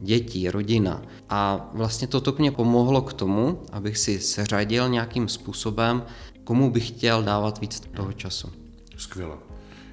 děti, 0.00 0.50
rodina. 0.50 1.02
A 1.28 1.70
vlastně 1.74 2.06
toto 2.06 2.34
mě 2.38 2.50
pomohlo 2.50 3.02
k 3.02 3.12
tomu, 3.12 3.62
abych 3.72 3.98
si 3.98 4.20
seřadil 4.20 4.88
nějakým 4.88 5.28
způsobem, 5.28 6.02
komu 6.44 6.70
bych 6.70 6.88
chtěl 6.88 7.22
dávat 7.22 7.60
víc 7.60 7.80
toho 7.80 8.12
času. 8.12 8.48
Skvěle. 8.96 9.36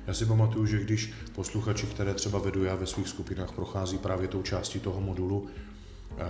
Já 0.07 0.13
si 0.13 0.25
pamatuju, 0.25 0.65
že 0.65 0.83
když 0.83 1.13
posluchači, 1.35 1.85
které 1.85 2.13
třeba 2.13 2.39
vedu 2.39 2.63
já 2.63 2.75
ve 2.75 2.85
svých 2.85 3.07
skupinách, 3.07 3.51
prochází 3.51 3.97
právě 3.97 4.27
tou 4.27 4.41
částí 4.41 4.79
toho 4.79 5.01
modulu 5.01 5.47
eh, 5.47 6.23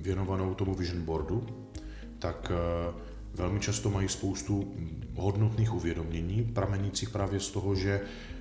věnovanou 0.00 0.54
tomu 0.54 0.74
vision 0.74 1.02
boardu, 1.02 1.46
tak 2.18 2.52
eh, 2.54 2.94
velmi 3.34 3.60
často 3.60 3.90
mají 3.90 4.08
spoustu 4.08 4.74
hodnotných 5.14 5.74
uvědomění, 5.74 6.44
pramenících 6.44 7.10
právě 7.10 7.40
z 7.40 7.50
toho, 7.50 7.74
že 7.74 8.00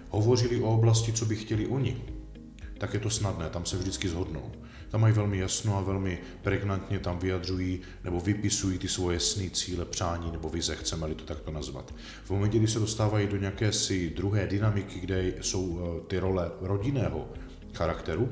hovořili 0.10 0.62
o 0.62 0.76
oblasti, 0.76 1.14
co 1.14 1.26
by 1.26 1.36
chtěli 1.36 1.68
oni, 1.68 2.04
tak 2.78 2.94
je 2.94 3.00
to 3.00 3.10
snadné, 3.10 3.50
tam 3.50 3.66
se 3.66 3.78
vždycky 3.78 4.10
zhodnou. 4.10 4.52
Tam 4.90 5.02
mají 5.02 5.14
velmi 5.14 5.38
jasno 5.38 5.78
a 5.78 5.82
velmi 5.82 6.20
pregnantně 6.42 7.00
tam 7.00 7.20
vyjadřují 7.20 7.82
nebo 8.04 8.20
vypisují 8.20 8.78
ty 8.78 8.88
svoje 8.88 9.20
sny, 9.20 9.50
cíle, 9.50 9.86
přání 9.86 10.32
nebo 10.32 10.50
vize, 10.50 10.76
chceme-li 10.76 11.16
to 11.16 11.24
takto 11.24 11.52
nazvat. 11.52 11.94
V 12.24 12.30
momentě, 12.30 12.58
kdy 12.58 12.68
se 12.68 12.80
dostávají 12.80 13.28
do 13.28 13.38
nějaké 13.38 13.72
si 13.72 14.10
druhé 14.10 14.48
dynamiky, 14.48 15.00
kde 15.00 15.34
jsou 15.42 15.80
eh, 15.80 16.08
ty 16.08 16.20
role 16.20 16.52
rodinného 16.62 17.28
charakteru, 17.74 18.30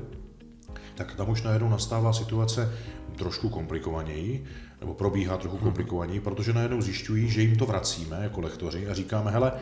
tak 0.94 1.14
tam 1.14 1.30
už 1.30 1.42
najednou 1.42 1.68
nastává 1.68 2.12
situace 2.12 2.72
trošku 3.16 3.48
komplikovaněji, 3.48 4.44
nebo 4.80 4.94
probíhá 4.94 5.36
trochu 5.36 5.56
mhm. 5.56 5.64
komplikovaněji, 5.64 6.20
protože 6.20 6.52
najednou 6.52 6.80
zjišťují, 6.80 7.30
že 7.30 7.42
jim 7.42 7.56
to 7.56 7.66
vracíme 7.66 8.18
jako 8.22 8.40
lektoři 8.40 8.88
a 8.88 8.94
říkáme, 8.94 9.30
hele, 9.30 9.52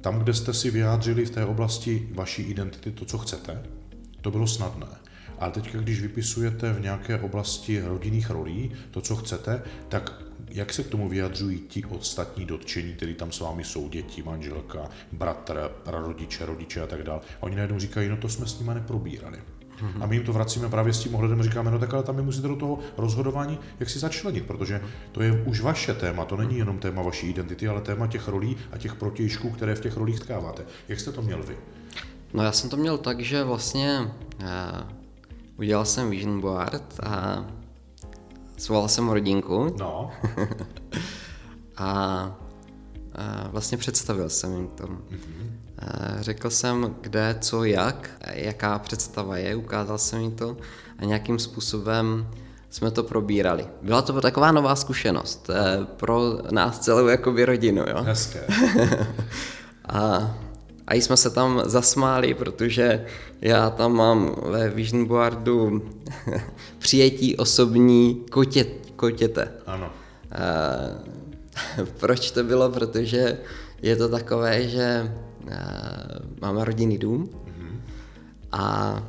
tam, 0.00 0.18
kde 0.18 0.34
jste 0.34 0.54
si 0.54 0.70
vyjádřili 0.70 1.26
v 1.26 1.30
té 1.30 1.44
oblasti 1.44 2.08
vaší 2.12 2.42
identity 2.42 2.90
to, 2.90 3.04
co 3.04 3.18
chcete, 3.18 3.62
to 4.20 4.30
bylo 4.30 4.46
snadné. 4.46 4.86
Ale 5.40 5.52
teď, 5.52 5.76
když 5.76 6.00
vypisujete 6.00 6.72
v 6.72 6.80
nějaké 6.80 7.20
oblasti 7.20 7.80
rodinných 7.80 8.30
rolí 8.30 8.72
to, 8.90 9.00
co 9.00 9.16
chcete, 9.16 9.62
tak 9.88 10.22
jak 10.48 10.72
se 10.72 10.82
k 10.82 10.88
tomu 10.88 11.08
vyjadřují 11.08 11.58
ti 11.58 11.84
ostatní 11.84 12.44
dotčení, 12.44 12.92
kteří 12.92 13.14
tam 13.14 13.32
s 13.32 13.40
vámi 13.40 13.64
jsou, 13.64 13.88
děti, 13.88 14.22
manželka, 14.22 14.88
bratr, 15.12 15.70
prarodiče, 15.84 16.46
rodiče 16.46 16.80
a 16.80 16.86
tak 16.86 17.02
dále. 17.02 17.20
A 17.40 17.42
oni 17.42 17.56
najednou 17.56 17.78
říkají, 17.78 18.08
no 18.08 18.16
to 18.16 18.28
jsme 18.28 18.46
s 18.46 18.58
nimi 18.58 18.74
neprobírali. 18.74 19.38
A 20.00 20.06
my 20.06 20.16
jim 20.16 20.24
to 20.24 20.32
vracíme 20.32 20.68
právě 20.68 20.92
s 20.92 21.00
tím 21.00 21.14
ohledem, 21.14 21.42
říkáme, 21.42 21.70
no 21.70 21.78
tak 21.78 21.94
ale 21.94 22.02
tam 22.02 22.16
my 22.16 22.22
musíte 22.22 22.48
do 22.48 22.56
toho 22.56 22.78
rozhodování, 22.96 23.58
jak 23.80 23.90
si 23.90 23.98
začlenit, 23.98 24.46
protože 24.46 24.80
to 25.12 25.22
je 25.22 25.42
už 25.42 25.60
vaše 25.60 25.94
téma, 25.94 26.24
to 26.24 26.36
není 26.36 26.58
jenom 26.58 26.78
téma 26.78 27.02
vaší 27.02 27.30
identity, 27.30 27.68
ale 27.68 27.80
téma 27.80 28.06
těch 28.06 28.28
rolí 28.28 28.56
a 28.72 28.78
těch 28.78 28.94
protějšků, 28.94 29.50
které 29.50 29.74
v 29.74 29.80
těch 29.80 29.96
rolích 29.96 30.20
tkáváte. 30.20 30.64
Jak 30.88 31.00
jste 31.00 31.12
to 31.12 31.22
měl 31.22 31.42
vy? 31.42 31.56
No 32.34 32.42
já 32.42 32.52
jsem 32.52 32.70
to 32.70 32.76
měl 32.76 32.98
tak, 32.98 33.20
že 33.20 33.44
vlastně 33.44 34.00
uh, 34.40 34.46
udělal 35.58 35.84
jsem 35.84 36.10
vision 36.10 36.40
board 36.40 37.00
a 37.02 37.44
svolal 38.56 38.88
jsem 38.88 39.08
rodinku. 39.08 39.74
No. 39.78 40.10
a, 41.76 41.86
a 43.14 43.48
vlastně 43.48 43.78
představil 43.78 44.28
jsem 44.28 44.56
jim 44.56 44.68
to. 44.68 44.84
Mm-hmm. 44.84 45.50
Řekl 46.20 46.50
jsem, 46.50 46.96
kde, 47.00 47.36
co, 47.40 47.64
jak, 47.64 48.10
jaká 48.32 48.78
představa 48.78 49.36
je, 49.36 49.56
ukázal 49.56 49.98
jsem 49.98 50.20
jim 50.20 50.30
to 50.30 50.56
a 50.98 51.04
nějakým 51.04 51.38
způsobem 51.38 52.28
jsme 52.70 52.90
to 52.90 53.02
probírali. 53.02 53.66
Byla 53.82 54.02
to 54.02 54.20
taková 54.20 54.52
nová 54.52 54.76
zkušenost 54.76 55.50
eh, 55.50 55.86
pro 55.96 56.38
nás 56.50 56.78
celou 56.78 57.06
jakoby 57.06 57.44
rodinu. 57.44 57.84
Jo? 57.88 58.02
Hezké. 58.02 58.46
a, 59.88 60.34
a 60.88 60.94
jsme 60.94 61.16
se 61.16 61.30
tam 61.30 61.62
zasmáli, 61.64 62.34
protože 62.34 63.04
já 63.40 63.70
tam 63.70 63.92
mám 63.92 64.36
ve 64.42 64.70
Vision 64.70 65.04
Boardu 65.04 65.82
přijetí 66.78 67.36
osobní 67.36 68.24
kotět, 68.30 68.68
kotěte. 68.96 69.52
Ano. 69.66 69.86
A, 69.86 70.38
proč 72.00 72.30
to 72.30 72.44
bylo? 72.44 72.70
Protože 72.70 73.38
je 73.82 73.96
to 73.96 74.08
takové, 74.08 74.68
že 74.68 75.12
Eh, 75.50 76.18
máme 76.40 76.64
rodinný 76.64 76.98
dům 76.98 77.24
mm-hmm. 77.24 77.80
a 78.52 79.02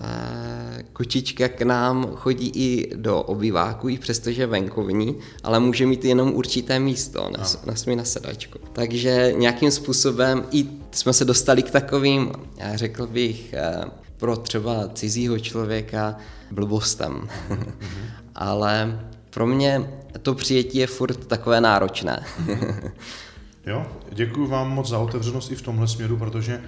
eh, 0.00 0.55
kočička 0.92 1.48
k 1.48 1.62
nám 1.62 2.06
chodí 2.14 2.52
i 2.54 2.96
do 2.96 3.22
obyváku, 3.22 3.88
i 3.88 3.98
přestože 3.98 4.46
venkovní, 4.46 5.16
ale 5.42 5.60
může 5.60 5.86
mít 5.86 6.04
jenom 6.04 6.34
určité 6.34 6.78
místo, 6.78 7.30
na, 7.38 7.44
na 7.66 7.74
svůj 7.74 7.96
nasedačku. 7.96 8.58
Takže 8.72 9.32
nějakým 9.36 9.70
způsobem 9.70 10.44
i 10.50 10.66
jsme 10.90 11.12
se 11.12 11.24
dostali 11.24 11.62
k 11.62 11.70
takovým, 11.70 12.32
já 12.56 12.76
řekl 12.76 13.06
bych, 13.06 13.52
eh, 13.52 13.84
pro 14.16 14.36
třeba 14.36 14.88
cizího 14.94 15.38
člověka 15.38 16.16
blbostem. 16.50 17.28
Mm-hmm. 17.48 17.72
ale 18.34 19.00
pro 19.30 19.46
mě 19.46 19.90
to 20.22 20.34
přijetí 20.34 20.78
je 20.78 20.86
furt 20.86 21.26
takové 21.26 21.60
náročné. 21.60 22.26
Jo, 23.66 23.86
děkuji 24.12 24.46
vám 24.46 24.70
moc 24.70 24.88
za 24.88 24.98
otevřenost 24.98 25.52
i 25.52 25.54
v 25.54 25.62
tomhle 25.62 25.88
směru, 25.88 26.16
protože 26.16 26.62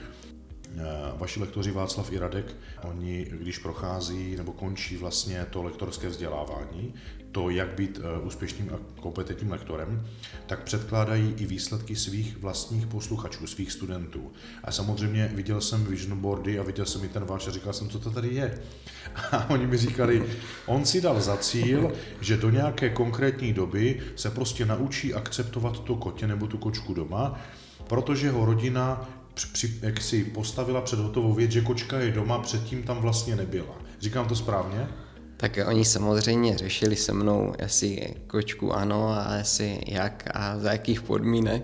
vaši 1.17 1.41
lektoři 1.41 1.71
Václav 1.71 2.13
i 2.13 2.19
Radek, 2.19 2.57
oni, 2.83 3.27
když 3.31 3.59
prochází 3.59 4.37
nebo 4.37 4.53
končí 4.53 4.97
vlastně 4.97 5.47
to 5.51 5.63
lektorské 5.63 6.09
vzdělávání, 6.09 6.95
to, 7.33 7.51
jak 7.51 7.69
být 7.69 8.01
eh, 8.03 8.21
úspěšným 8.21 8.71
a 8.75 9.01
kompetentním 9.01 9.51
lektorem, 9.51 10.07
tak 10.47 10.63
předkládají 10.63 11.35
i 11.37 11.47
výsledky 11.47 11.97
svých 11.97 12.39
vlastních 12.39 12.87
posluchačů, 12.87 13.47
svých 13.47 13.73
studentů. 13.73 14.33
A 14.65 14.73
samozřejmě 14.73 15.31
viděl 15.35 15.61
jsem 15.61 15.85
vision 15.85 16.19
boardy 16.19 16.59
a 16.59 16.63
viděl 16.63 16.87
jsem 16.87 17.05
i 17.05 17.09
ten 17.09 17.25
váš 17.25 17.47
a 17.47 17.51
říkal 17.51 17.73
jsem, 17.73 17.89
co 17.89 17.99
to 17.99 18.11
tady 18.11 18.29
je. 18.29 18.59
A 19.33 19.51
oni 19.51 19.67
mi 19.67 19.77
říkali, 19.77 20.27
on 20.67 20.85
si 20.85 21.01
dal 21.01 21.21
za 21.21 21.37
cíl, 21.37 21.93
že 22.21 22.37
do 22.37 22.51
nějaké 22.51 22.91
konkrétní 22.91 23.53
doby 23.53 24.01
se 24.17 24.31
prostě 24.31 24.67
naučí 24.67 25.15
akceptovat 25.15 25.79
to 25.81 25.97
kotě 25.97 26.27
nebo 26.27 26.47
tu 26.47 26.59
kočku 26.59 26.95
doma, 26.95 27.41
protože 27.87 28.31
ho 28.31 28.45
rodina 28.45 29.09
při, 29.45 29.79
jak 29.83 30.01
si 30.01 30.25
postavila 30.25 30.81
před 30.81 30.99
hotovou 30.99 31.35
věc, 31.35 31.51
že 31.51 31.61
kočka 31.61 31.99
je 31.99 32.13
doma, 32.13 32.39
předtím 32.39 32.83
tam 32.83 32.99
vlastně 32.99 33.37
nebyla. 33.37 33.75
Říkám 34.01 34.29
to 34.29 34.37
správně? 34.37 34.89
Tak 35.37 35.59
oni 35.67 35.85
samozřejmě 35.85 36.59
řešili 36.59 36.97
se 36.97 37.13
mnou, 37.13 37.55
jestli 37.59 38.15
kočku 38.27 38.73
ano 38.73 39.09
a 39.09 39.35
jestli 39.35 39.81
jak 39.87 40.29
a 40.35 40.59
za 40.59 40.73
jakých 40.73 41.03
podmínek. 41.03 41.63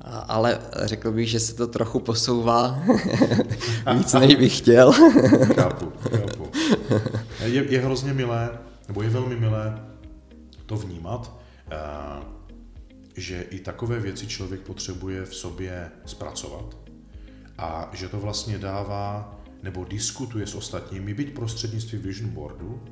A, 0.00 0.18
ale 0.18 0.58
řekl 0.82 1.12
bych, 1.12 1.30
že 1.30 1.40
se 1.40 1.54
to 1.54 1.66
trochu 1.66 1.98
posouvá 2.00 2.82
víc, 3.96 4.12
než 4.12 4.34
bych 4.34 4.58
chtěl. 4.58 4.92
chápu, 5.54 5.92
chápu. 6.10 6.50
Je, 7.44 7.64
je 7.72 7.80
hrozně 7.80 8.12
milé, 8.12 8.58
nebo 8.88 9.02
je 9.02 9.10
velmi 9.10 9.36
milé 9.36 9.80
to 10.66 10.76
vnímat, 10.76 11.40
eh, 11.70 11.76
že 13.16 13.42
i 13.42 13.60
takové 13.60 14.00
věci 14.00 14.26
člověk 14.26 14.60
potřebuje 14.60 15.24
v 15.24 15.34
sobě 15.34 15.90
zpracovat 16.06 16.76
a 17.58 17.90
že 17.92 18.08
to 18.08 18.20
vlastně 18.20 18.58
dává 18.58 19.36
nebo 19.62 19.84
diskutuje 19.84 20.46
s 20.46 20.54
ostatními, 20.54 21.14
byť 21.14 21.34
prostřednictvím 21.34 22.02
vision 22.02 22.30
boardu, 22.30 22.82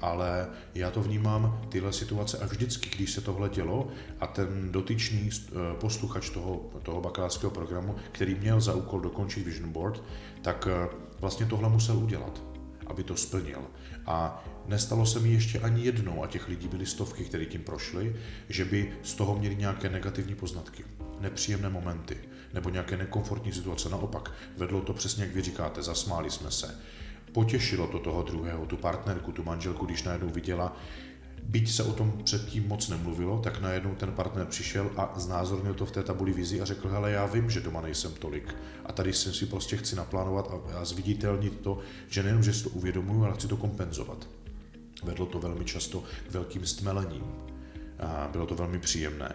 ale 0.00 0.48
já 0.74 0.90
to 0.90 1.02
vnímám 1.02 1.60
tyhle 1.68 1.92
situace 1.92 2.38
a 2.38 2.46
vždycky, 2.46 2.90
když 2.96 3.12
se 3.12 3.20
tohle 3.20 3.48
dělo 3.48 3.88
a 4.20 4.26
ten 4.26 4.72
dotyčný 4.72 5.30
eh, 5.32 5.52
posluchač 5.80 6.30
toho, 6.30 6.70
toho 6.82 7.00
bakalářského 7.00 7.50
programu, 7.50 7.94
který 8.12 8.34
měl 8.34 8.60
za 8.60 8.74
úkol 8.74 9.00
dokončit 9.00 9.46
Vision 9.46 9.72
Board, 9.72 10.02
tak 10.42 10.68
eh, 10.70 10.88
vlastně 11.20 11.46
tohle 11.46 11.68
musel 11.68 11.96
udělat, 11.96 12.42
aby 12.86 13.02
to 13.02 13.16
splnil. 13.16 13.62
A 14.06 14.44
nestalo 14.66 15.06
se 15.06 15.20
mi 15.20 15.28
ještě 15.28 15.60
ani 15.60 15.84
jednou, 15.84 16.22
a 16.22 16.26
těch 16.26 16.48
lidí 16.48 16.68
byly 16.68 16.86
stovky, 16.86 17.24
které 17.24 17.44
tím 17.46 17.62
prošly, 17.62 18.16
že 18.48 18.64
by 18.64 18.92
z 19.02 19.14
toho 19.14 19.38
měli 19.38 19.56
nějaké 19.56 19.88
negativní 19.88 20.34
poznatky, 20.34 20.84
nepříjemné 21.20 21.68
momenty 21.70 22.16
nebo 22.54 22.70
nějaké 22.70 22.96
nekomfortní 22.96 23.52
situace. 23.52 23.88
Naopak, 23.88 24.32
vedlo 24.56 24.80
to 24.80 24.92
přesně, 24.92 25.24
jak 25.24 25.34
vy 25.34 25.42
říkáte, 25.42 25.82
zasmáli 25.82 26.30
jsme 26.30 26.50
se, 26.50 26.78
potěšilo 27.32 27.86
to 27.86 27.98
toho 27.98 28.22
druhého, 28.22 28.66
tu 28.66 28.76
partnerku, 28.76 29.32
tu 29.32 29.42
manželku, 29.42 29.86
když 29.86 30.02
najednou 30.02 30.28
viděla, 30.28 30.76
byť 31.42 31.70
se 31.70 31.82
o 31.82 31.92
tom 31.92 32.12
předtím 32.24 32.68
moc 32.68 32.88
nemluvilo, 32.88 33.38
tak 33.38 33.60
najednou 33.60 33.94
ten 33.94 34.12
partner 34.12 34.46
přišel 34.46 34.90
a 34.96 35.12
znázornil 35.16 35.74
to 35.74 35.86
v 35.86 35.90
té 35.90 36.02
tabuli 36.02 36.32
vizi 36.32 36.60
a 36.60 36.64
řekl, 36.64 36.88
hele, 36.88 37.10
já 37.10 37.26
vím, 37.26 37.50
že 37.50 37.60
doma 37.60 37.80
nejsem 37.80 38.12
tolik 38.12 38.54
a 38.86 38.92
tady 38.92 39.12
jsem 39.12 39.32
si 39.32 39.46
prostě 39.46 39.76
chci 39.76 39.96
naplánovat 39.96 40.50
a, 40.74 40.84
zviditelnit 40.84 41.60
to, 41.60 41.78
že 42.08 42.22
nejenom, 42.22 42.42
že 42.42 42.52
si 42.52 42.64
to 42.64 42.70
uvědomuju, 42.70 43.24
ale 43.24 43.34
chci 43.34 43.48
to 43.48 43.56
kompenzovat. 43.56 44.28
Vedlo 45.02 45.26
to 45.26 45.38
velmi 45.38 45.64
často 45.64 46.04
k 46.28 46.32
velkým 46.32 46.66
stmelením. 46.66 47.24
A 47.98 48.28
bylo 48.32 48.46
to 48.46 48.54
velmi 48.54 48.78
příjemné. 48.78 49.34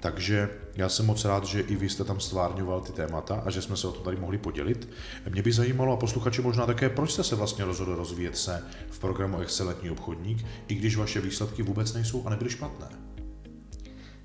Takže 0.00 0.50
já 0.76 0.88
jsem 0.88 1.06
moc 1.06 1.24
rád, 1.24 1.44
že 1.44 1.60
i 1.60 1.76
vy 1.76 1.88
jste 1.88 2.04
tam 2.04 2.20
stvárňoval 2.20 2.80
ty 2.80 2.92
témata 2.92 3.42
a 3.46 3.50
že 3.50 3.62
jsme 3.62 3.76
se 3.76 3.86
o 3.86 3.92
to 3.92 4.00
tady 4.00 4.16
mohli 4.16 4.38
podělit. 4.38 4.88
Mě 5.28 5.42
by 5.42 5.52
zajímalo, 5.52 5.92
a 5.92 5.96
posluchači 5.96 6.42
možná 6.42 6.66
také, 6.66 6.88
proč 6.88 7.12
jste 7.12 7.24
se 7.24 7.36
vlastně 7.36 7.64
rozhodl 7.64 7.94
rozvíjet 7.94 8.36
se 8.38 8.64
v 8.90 8.98
programu 8.98 9.40
Excelentní 9.40 9.90
obchodník, 9.90 10.46
i 10.68 10.74
když 10.74 10.96
vaše 10.96 11.20
výsledky 11.20 11.62
vůbec 11.62 11.92
nejsou 11.92 12.26
a 12.26 12.30
nebyly 12.30 12.50
špatné. 12.50 12.86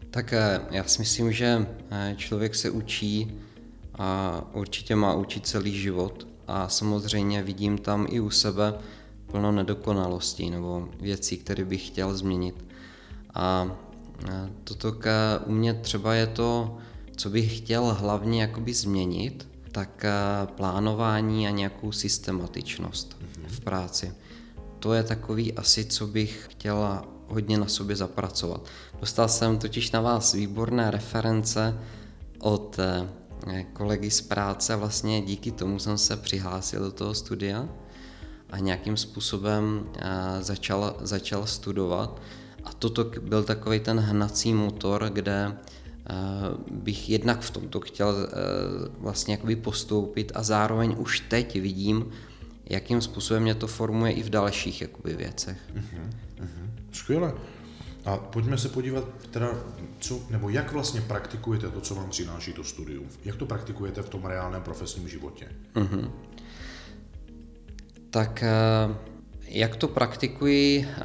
Tak 0.09 0.33
eh, 0.33 0.61
já 0.71 0.83
si 0.83 0.99
myslím, 0.99 1.31
že 1.31 1.67
eh, 1.91 2.15
člověk 2.17 2.55
se 2.55 2.69
učí 2.69 3.39
a 3.95 4.41
určitě 4.53 4.95
má 4.95 5.13
učit 5.13 5.47
celý 5.47 5.79
život 5.79 6.27
a 6.47 6.69
samozřejmě 6.69 7.43
vidím 7.43 7.77
tam 7.77 8.07
i 8.09 8.19
u 8.19 8.29
sebe 8.29 8.73
plno 9.31 9.51
nedokonalostí 9.51 10.49
nebo 10.49 10.89
věcí, 10.99 11.37
které 11.37 11.65
bych 11.65 11.87
chtěl 11.87 12.17
změnit. 12.17 12.65
A 13.33 13.77
Toto 14.63 14.93
u 15.45 15.51
mě 15.51 15.73
třeba 15.73 16.13
je 16.13 16.27
to, 16.27 16.77
co 17.15 17.29
bych 17.29 17.57
chtěl 17.57 17.83
hlavně 17.99 18.41
jakoby 18.41 18.73
změnit, 18.73 19.47
tak 19.71 20.05
plánování 20.55 21.47
a 21.47 21.51
nějakou 21.51 21.91
systematičnost 21.91 23.17
v 23.47 23.59
práci. 23.59 24.13
To 24.79 24.93
je 24.93 25.03
takový 25.03 25.53
asi, 25.53 25.85
co 25.85 26.07
bych 26.07 26.47
chtěla 26.49 27.05
hodně 27.27 27.57
na 27.57 27.67
sobě 27.67 27.95
zapracovat. 27.95 28.65
Dostal 28.99 29.29
jsem 29.29 29.57
totiž 29.57 29.91
na 29.91 30.01
vás 30.01 30.33
výborné 30.33 30.91
reference 30.91 31.79
od 32.39 32.79
eh, 32.79 33.63
kolegy 33.73 34.11
z 34.11 34.21
práce, 34.21 34.75
vlastně 34.75 35.21
díky 35.21 35.51
tomu 35.51 35.79
jsem 35.79 35.97
se 35.97 36.17
přihlásil 36.17 36.79
do 36.79 36.91
toho 36.91 37.13
studia 37.13 37.69
a 38.49 38.59
nějakým 38.59 38.97
způsobem 38.97 39.89
eh, 39.95 40.43
začal, 40.43 40.95
začal 41.01 41.45
studovat. 41.45 42.21
A 42.63 42.73
toto 42.73 43.11
byl 43.21 43.43
takový 43.43 43.79
ten 43.79 43.99
hnací 43.99 44.53
motor, 44.53 45.09
kde 45.13 45.51
eh, 45.51 46.13
bych 46.71 47.09
jednak 47.09 47.41
v 47.41 47.51
tomto 47.51 47.79
chtěl 47.79 48.15
eh, 48.15 48.35
vlastně 48.99 49.33
jakoby 49.33 49.55
postoupit 49.55 50.31
a 50.35 50.43
zároveň 50.43 50.95
už 50.97 51.19
teď 51.19 51.61
vidím, 51.61 52.11
jakým 52.65 53.01
způsobem 53.01 53.43
mě 53.43 53.55
to 53.55 53.67
formuje 53.67 54.11
i 54.11 54.23
v 54.23 54.29
dalších 54.29 54.81
jakoby 54.81 55.13
věcech. 55.13 55.57
Uh-huh, 55.75 56.09
uh-huh. 56.43 56.69
Skvěle. 56.91 57.33
A 58.05 58.17
pojďme 58.17 58.57
se 58.57 58.69
podívat, 58.69 59.03
teda, 59.31 59.47
co, 59.99 60.19
nebo 60.29 60.49
jak 60.49 60.71
vlastně 60.71 61.01
praktikujete 61.01 61.69
to, 61.69 61.81
co 61.81 61.95
vám 61.95 62.09
přináší 62.09 62.53
to 62.53 62.63
studium? 62.63 63.07
Jak 63.25 63.35
to 63.35 63.45
praktikujete 63.45 64.01
v 64.01 64.09
tom 64.09 64.25
reálném 64.25 64.61
profesním 64.61 65.09
životě? 65.09 65.47
Uh-huh. 65.75 66.11
Tak 68.09 68.43
uh 68.87 69.12
jak 69.53 69.75
to 69.75 69.87
praktikuji? 69.87 70.87
Eh, 70.87 71.03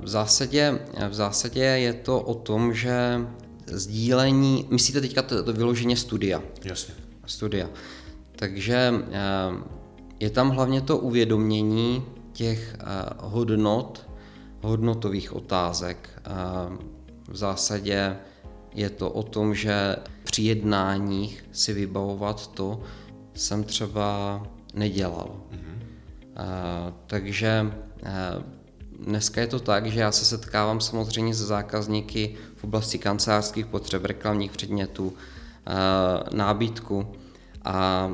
v 0.00 0.08
zásadě, 0.08 0.78
v 1.08 1.14
zásadě 1.14 1.60
je 1.60 1.92
to 1.92 2.20
o 2.20 2.34
tom, 2.34 2.74
že 2.74 3.20
sdílení, 3.66 4.66
myslíte 4.70 5.00
teďka 5.00 5.22
to, 5.22 5.44
to 5.44 5.52
vyloženě 5.52 5.96
studia? 5.96 6.42
Jasně. 6.64 6.94
Studia. 7.26 7.70
Takže 8.36 8.92
eh, 9.10 9.20
je 10.20 10.30
tam 10.30 10.50
hlavně 10.50 10.80
to 10.80 10.98
uvědomění 10.98 12.04
těch 12.32 12.76
eh, 12.78 12.84
hodnot, 13.18 14.10
hodnotových 14.62 15.32
otázek. 15.32 16.22
V 17.28 17.36
zásadě 17.36 18.16
je 18.74 18.90
to 18.90 19.10
o 19.10 19.22
tom, 19.22 19.54
že 19.54 19.96
při 20.24 20.42
jednáních 20.42 21.44
si 21.52 21.72
vybavovat 21.72 22.46
to, 22.46 22.80
jsem 23.34 23.64
třeba 23.64 24.42
nedělal. 24.74 25.40
Mm-hmm 25.52 25.79
takže 27.06 27.72
dneska 28.98 29.40
je 29.40 29.46
to 29.46 29.60
tak, 29.60 29.86
že 29.86 30.00
já 30.00 30.12
se 30.12 30.24
setkávám 30.24 30.80
samozřejmě 30.80 31.34
se 31.34 31.44
zákazníky 31.44 32.36
v 32.56 32.64
oblasti 32.64 32.98
kancelářských 32.98 33.66
potřeb, 33.66 34.04
reklamních 34.04 34.50
předmětů, 34.50 35.12
nábytku 36.32 37.06
a 37.64 38.10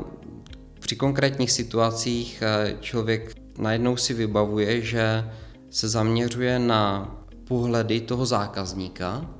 při 0.80 0.96
konkrétních 0.96 1.52
situacích 1.52 2.42
člověk 2.80 3.34
najednou 3.58 3.96
si 3.96 4.14
vybavuje, 4.14 4.82
že 4.82 5.30
se 5.70 5.88
zaměřuje 5.88 6.58
na 6.58 7.14
pohledy 7.48 8.00
toho 8.00 8.26
zákazníka, 8.26 9.30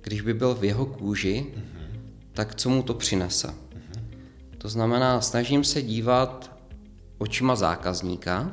když 0.00 0.20
by 0.20 0.34
byl 0.34 0.54
v 0.54 0.64
jeho 0.64 0.86
kůži, 0.86 1.46
mm-hmm. 1.46 2.00
tak 2.32 2.54
co 2.54 2.70
mu 2.70 2.82
to 2.82 2.94
přinese. 2.94 3.54
To 4.58 4.68
znamená, 4.68 5.20
snažím 5.20 5.64
se 5.64 5.82
dívat 5.82 6.49
očima 7.20 7.56
zákazníka 7.56 8.52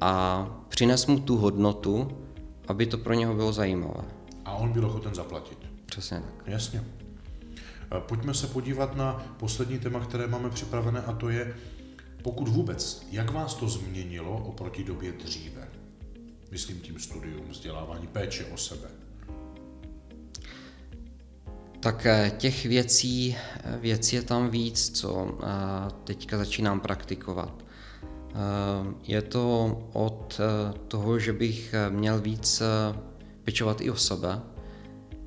a 0.00 0.46
přines 0.68 1.06
mu 1.06 1.20
tu 1.20 1.36
hodnotu, 1.36 2.18
aby 2.68 2.86
to 2.86 2.98
pro 2.98 3.14
něho 3.14 3.34
bylo 3.34 3.52
zajímavé. 3.52 4.04
A 4.44 4.52
on 4.54 4.72
byl 4.72 4.86
ochoten 4.86 5.14
zaplatit. 5.14 5.58
Přesně 5.86 6.20
tak. 6.20 6.46
Jasně. 6.46 6.84
Pojďme 7.98 8.34
se 8.34 8.46
podívat 8.46 8.96
na 8.96 9.12
poslední 9.38 9.78
téma, 9.78 10.00
které 10.00 10.26
máme 10.26 10.50
připravené, 10.50 11.02
a 11.02 11.12
to 11.12 11.28
je, 11.28 11.56
pokud 12.22 12.48
vůbec, 12.48 13.06
jak 13.10 13.30
vás 13.30 13.54
to 13.54 13.68
změnilo 13.68 14.44
oproti 14.44 14.84
době 14.84 15.12
dříve? 15.12 15.68
Myslím 16.50 16.80
tím 16.80 16.98
studium, 16.98 17.48
vzdělávání, 17.48 18.06
péče 18.06 18.44
o 18.44 18.56
sebe. 18.56 18.88
Tak 21.80 22.06
eh, 22.06 22.32
těch 22.38 22.66
věcí, 22.66 23.36
eh, 23.64 23.78
věcí 23.80 24.16
je 24.16 24.22
tam 24.22 24.50
víc, 24.50 24.90
co 25.00 25.38
eh, 25.42 25.46
teďka 26.04 26.38
začínám 26.38 26.80
praktikovat. 26.80 27.64
Je 29.02 29.22
to 29.22 29.78
od 29.92 30.40
toho, 30.88 31.18
že 31.18 31.32
bych 31.32 31.74
měl 31.90 32.20
víc 32.20 32.62
pečovat 33.44 33.80
i 33.80 33.90
o 33.90 33.96
sebe, 33.96 34.40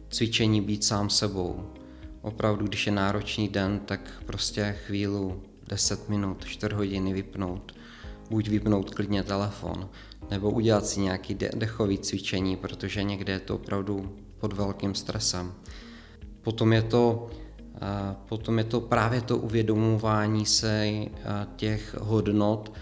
cvičení 0.10 0.62
být 0.62 0.84
sám 0.84 1.10
sebou. 1.10 1.74
Opravdu, 2.22 2.68
když 2.68 2.86
je 2.86 2.92
náročný 2.92 3.48
den, 3.48 3.80
tak 3.80 4.24
prostě 4.26 4.76
chvíli 4.86 5.34
10 5.68 6.10
minut, 6.10 6.46
4 6.46 6.76
hodiny 6.76 7.14
vypnout. 7.14 7.76
Buď 8.30 8.50
vypnout 8.50 8.96
klidně 8.96 9.24
telefon, 9.24 9.90
nebo 10.32 10.52
udělat 10.52 10.86
si 10.86 11.00
nějaký 11.00 11.34
dechový 11.34 11.98
cvičení, 11.98 12.58
protože 12.58 13.04
někde 13.04 13.34
je 13.34 13.40
to 13.40 13.56
opravdu 13.56 14.16
pod 14.40 14.54
velkým 14.54 14.96
stresem. 14.96 15.54
Potom 16.44 16.74
je 16.74 16.82
to, 16.82 17.30
potom 18.30 18.58
je 18.58 18.64
to 18.64 18.82
právě 18.82 19.22
to 19.22 19.38
uvědomování 19.38 20.46
se 20.46 20.88
těch 21.56 21.96
hodnot 22.00 22.74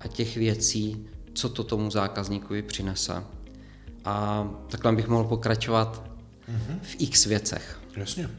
a 0.00 0.08
těch 0.08 0.36
věcí, 0.36 1.06
co 1.34 1.48
to 1.48 1.64
tomu 1.64 1.90
zákazníkovi 1.90 2.62
přinese. 2.62 3.24
A 4.04 4.48
takhle 4.68 4.92
bych 4.92 5.08
mohl 5.08 5.24
pokračovat 5.28 6.02
mm-hmm. 6.48 6.78
v 6.82 6.96
x 6.98 7.26
věcech. 7.26 7.80
Jasně. 7.96 8.30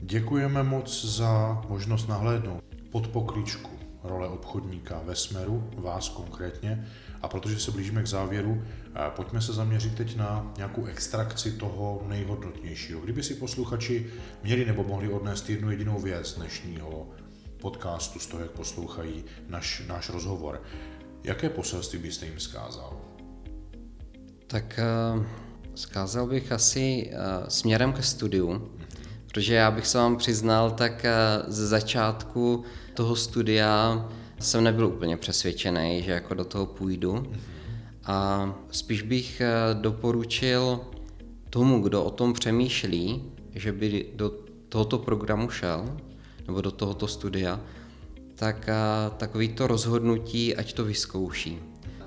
Děkujeme 0.00 0.62
moc 0.62 1.04
za 1.04 1.62
možnost 1.68 2.08
nahlédnout 2.08 2.64
pod 2.90 3.08
pokličku 3.08 3.70
role 4.04 4.28
obchodníka 4.28 5.00
ve 5.04 5.14
Smeru, 5.14 5.70
vás 5.76 6.08
konkrétně. 6.08 6.86
A 7.22 7.28
protože 7.28 7.60
se 7.60 7.70
blížíme 7.70 8.02
k 8.02 8.06
závěru, 8.06 8.62
eh, 8.94 9.10
pojďme 9.16 9.40
se 9.40 9.52
zaměřit 9.52 9.94
teď 9.94 10.16
na 10.16 10.52
nějakou 10.56 10.84
extrakci 10.84 11.52
toho 11.52 12.04
nejhodnotnějšího. 12.08 13.00
Kdyby 13.00 13.22
si 13.22 13.34
posluchači 13.34 14.06
měli 14.42 14.64
nebo 14.64 14.84
mohli 14.84 15.08
odnést 15.08 15.50
jednu 15.50 15.70
jedinou 15.70 16.00
věc 16.00 16.34
dnešního 16.34 17.08
podcastu 17.60 18.18
z 18.18 18.26
toho, 18.26 18.42
jak 18.42 18.50
poslouchají 18.50 19.24
naš, 19.48 19.82
náš 19.88 20.08
rozhovor, 20.08 20.62
jaké 21.24 21.48
poselství 21.48 21.98
byste 21.98 22.26
jim 22.26 22.40
zkázal? 22.40 23.00
Tak 24.46 24.80
uh, 25.16 25.24
zkázal 25.74 26.26
bych 26.26 26.52
asi 26.52 27.10
uh, 27.12 27.48
směrem 27.48 27.92
ke 27.92 28.02
studiu, 28.02 28.70
protože 29.26 29.54
já 29.54 29.70
bych 29.70 29.86
se 29.86 29.98
vám 29.98 30.16
přiznal, 30.16 30.70
tak 30.70 31.06
ze 31.46 31.66
začátku 31.66 32.64
toho 32.94 33.16
studia 33.16 34.08
jsem 34.40 34.64
nebyl 34.64 34.86
úplně 34.86 35.16
přesvědčený, 35.16 36.02
že 36.02 36.12
jako 36.12 36.34
do 36.34 36.44
toho 36.44 36.66
půjdu. 36.66 37.32
A 38.04 38.54
spíš 38.70 39.02
bych 39.02 39.42
doporučil 39.72 40.80
tomu, 41.50 41.80
kdo 41.80 42.04
o 42.04 42.10
tom 42.10 42.32
přemýšlí, 42.32 43.22
že 43.54 43.72
by 43.72 44.06
do 44.14 44.32
tohoto 44.68 44.98
programu 44.98 45.50
šel, 45.50 45.96
nebo 46.46 46.60
do 46.60 46.70
tohoto 46.70 47.08
studia, 47.08 47.60
tak 48.34 48.68
takový 49.16 49.48
to 49.48 49.66
rozhodnutí, 49.66 50.56
ať 50.56 50.72
to 50.72 50.84
vyzkouší. 50.84 51.58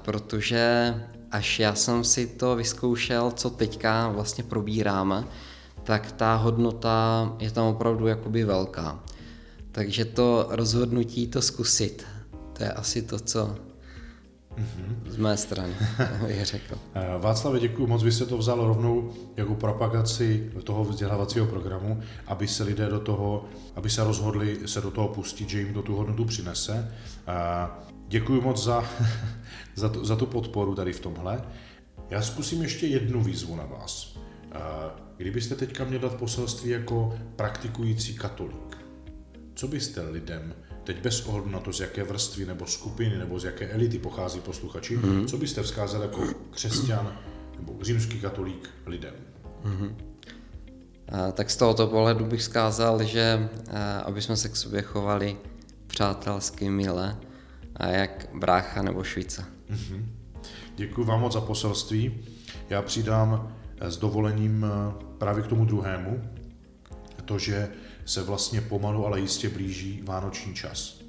Protože 0.02 0.94
až 1.32 1.60
já 1.60 1.76
jsem 1.76 2.04
si 2.04 2.28
to 2.28 2.56
vyzkoušel, 2.56 3.32
co 3.32 3.50
teďka 3.50 4.10
vlastně 4.10 4.44
probíráme, 4.44 5.24
tak 5.84 6.12
ta 6.12 6.36
hodnota 6.36 7.34
je 7.40 7.52
tam 7.52 7.66
opravdu 7.68 8.08
jakoby 8.08 8.44
velká. 8.44 9.04
Takže 9.72 10.06
to 10.06 10.48
rozhodnutí 10.50 11.28
to 11.28 11.42
zkusit, 11.42 12.06
to 12.62 12.66
je 12.66 12.74
asi 12.74 13.02
to, 13.02 13.20
co 13.20 13.56
z 15.08 15.18
mé 15.18 15.38
strany, 15.38 15.74
bych 16.28 16.46
řekl. 16.46 16.78
Eh, 16.94 17.18
Václav, 17.20 17.56
děkuji 17.56 17.88
moc, 17.88 18.04
vy 18.04 18.12
jste 18.12 18.26
to 18.26 18.38
vzal 18.38 18.68
rovnou 18.68 19.14
jako 19.38 19.56
propagaci 19.56 20.52
toho 20.64 20.84
vzdělávacího 20.84 21.46
programu, 21.46 22.02
aby 22.28 22.48
se 22.48 22.64
lidé 22.64 22.90
do 22.90 23.00
toho, 23.00 23.46
aby 23.76 23.90
se 23.90 24.04
rozhodli 24.04 24.68
se 24.68 24.82
do 24.82 24.92
toho 24.92 25.08
pustit, 25.08 25.50
že 25.50 25.60
jim 25.60 25.74
to 25.74 25.82
tu 25.82 25.96
hodnotu 25.96 26.26
přinese. 26.26 26.92
Eh, 27.28 27.68
děkuji 28.08 28.42
moc 28.42 28.64
za, 28.64 28.84
za, 29.76 29.90
to, 29.90 30.06
za 30.06 30.16
tu 30.16 30.26
podporu 30.26 30.76
tady 30.76 30.94
v 30.94 31.00
tomhle. 31.00 31.42
Já 32.10 32.22
zkusím 32.22 32.62
ještě 32.62 32.88
jednu 32.88 33.24
výzvu 33.24 33.56
na 33.56 33.66
vás. 33.66 34.18
Eh, 34.52 34.60
kdybyste 35.18 35.56
teďka 35.56 35.84
měl 35.84 36.00
dát 36.00 36.16
poselství 36.16 36.70
jako 36.70 37.18
praktikující 37.36 38.16
katolík, 38.16 38.78
co 39.56 39.68
byste 39.68 40.02
lidem 40.02 40.54
teď 40.94 41.04
bez 41.04 41.26
ohledu 41.26 41.50
na 41.50 41.60
to, 41.60 41.74
z 41.74 41.80
jaké 41.80 42.04
vrstvy 42.04 42.46
nebo 42.46 42.66
skupiny 42.66 43.18
nebo 43.18 43.40
z 43.40 43.44
jaké 43.44 43.68
elity 43.68 44.00
pochází 44.00 44.40
posluchači, 44.40 44.98
mm-hmm. 44.98 45.26
co 45.26 45.38
byste 45.38 45.64
vzkázal 45.64 46.02
jako 46.02 46.22
křesťan 46.52 47.18
nebo 47.60 47.84
římský 47.84 48.20
katolík 48.20 48.70
lidem? 48.86 49.14
Mm-hmm. 49.64 49.96
A, 51.10 51.32
tak 51.32 51.50
z 51.50 51.58
tohoto 51.58 51.88
pohledu 51.88 52.26
bych 52.26 52.40
vzkázal, 52.40 53.04
že 53.04 53.50
aby 54.06 54.22
jsme 54.22 54.38
se 54.38 54.50
k 54.50 54.56
sobě 54.56 54.82
chovali 54.82 55.38
přátelsky, 55.88 56.70
milé, 56.70 57.18
a 57.76 57.88
jak 57.88 58.28
brácha 58.34 58.82
nebo 58.82 59.04
švice. 59.04 59.46
Mm-hmm. 59.72 60.06
Děkuji 60.76 61.04
vám 61.04 61.22
moc 61.22 61.34
za 61.34 61.42
poselství. 61.42 62.18
Já 62.70 62.82
přidám 62.82 63.56
s 63.82 63.98
dovolením 63.98 64.66
právě 65.18 65.44
k 65.44 65.48
tomu 65.48 65.66
druhému, 65.66 66.24
to, 67.26 67.40
že 67.40 67.70
se 68.06 68.24
vlastně 68.24 68.62
pomalu, 68.62 69.06
ale 69.06 69.20
jistě 69.20 69.50
blíží 69.50 70.02
vánoční 70.04 70.54
čas. 70.56 71.02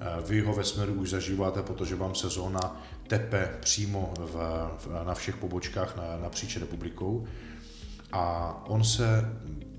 Eh, 0.00 0.22
vy 0.26 0.40
ho 0.40 0.52
ve 0.52 0.64
směru 0.64 0.94
už 0.94 1.10
zažíváte, 1.10 1.62
protože 1.62 1.96
vám 1.96 2.14
sezóna 2.14 2.82
tepe 3.06 3.56
přímo 3.60 4.14
v, 4.16 4.34
v, 4.78 5.04
na 5.06 5.14
všech 5.14 5.36
pobočkách 5.36 5.96
na, 5.96 6.02
napříč 6.22 6.56
republikou. 6.56 7.26
A 8.12 8.54
on 8.66 8.84
se, 8.84 9.24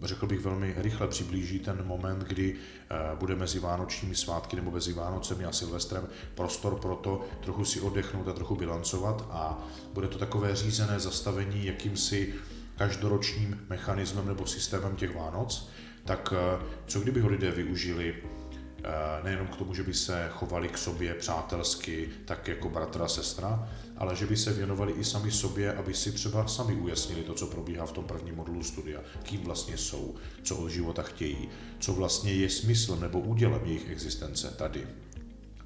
řekl 0.01 0.27
bych, 0.27 0.39
velmi 0.39 0.75
rychle 0.77 1.07
přiblíží 1.07 1.59
ten 1.59 1.85
moment, 1.85 2.23
kdy 2.23 2.55
eh, 2.55 2.95
bude 3.15 3.35
mezi 3.35 3.59
vánočními 3.59 4.15
svátky 4.15 4.55
nebo 4.55 4.71
mezi 4.71 4.93
Vánocemi 4.93 5.45
a 5.45 5.51
Silvestrem 5.51 6.07
prostor 6.35 6.79
pro 6.79 6.95
to 6.95 7.25
trochu 7.43 7.65
si 7.65 7.81
oddechnout 7.81 8.27
a 8.27 8.33
trochu 8.33 8.55
bilancovat 8.55 9.25
a 9.31 9.67
bude 9.93 10.07
to 10.07 10.17
takové 10.17 10.55
řízené 10.55 10.99
zastavení 10.99 11.65
jakýmsi 11.65 12.33
každoročním 12.77 13.65
mechanismem 13.69 14.27
nebo 14.27 14.45
systémem 14.45 14.95
těch 14.95 15.15
Vánoc, 15.15 15.69
tak 16.09 16.33
eh, 16.33 16.65
co 16.87 16.99
kdyby 16.99 17.21
ho 17.21 17.29
lidé 17.29 17.51
využili 17.51 18.15
eh, 18.17 19.23
nejenom 19.23 19.47
k 19.47 19.55
tomu, 19.55 19.73
že 19.73 19.83
by 19.83 19.93
se 19.93 20.29
chovali 20.31 20.69
k 20.69 20.77
sobě 20.77 21.13
přátelsky, 21.13 22.09
tak 22.25 22.47
jako 22.47 22.69
bratr 22.69 23.01
a 23.01 23.07
sestra, 23.07 23.69
ale 23.97 24.15
že 24.15 24.25
by 24.25 24.37
se 24.37 24.53
věnovali 24.53 24.93
i 24.93 25.03
sami 25.03 25.31
sobě, 25.31 25.73
aby 25.73 25.93
si 25.93 26.11
třeba 26.11 26.47
sami 26.47 26.73
ujasnili 26.73 27.23
to, 27.23 27.33
co 27.33 27.47
probíhá 27.47 27.85
v 27.85 27.91
tom 27.91 28.05
prvním 28.05 28.35
modulu 28.35 28.63
studia, 28.63 29.01
kým 29.23 29.41
vlastně 29.41 29.77
jsou, 29.77 30.15
co 30.43 30.57
od 30.57 30.69
života 30.69 31.01
chtějí, 31.01 31.49
co 31.79 31.93
vlastně 31.93 32.33
je 32.33 32.49
smyslem 32.49 33.01
nebo 33.01 33.19
údělem 33.19 33.65
jejich 33.65 33.89
existence 33.89 34.51
tady. 34.57 34.87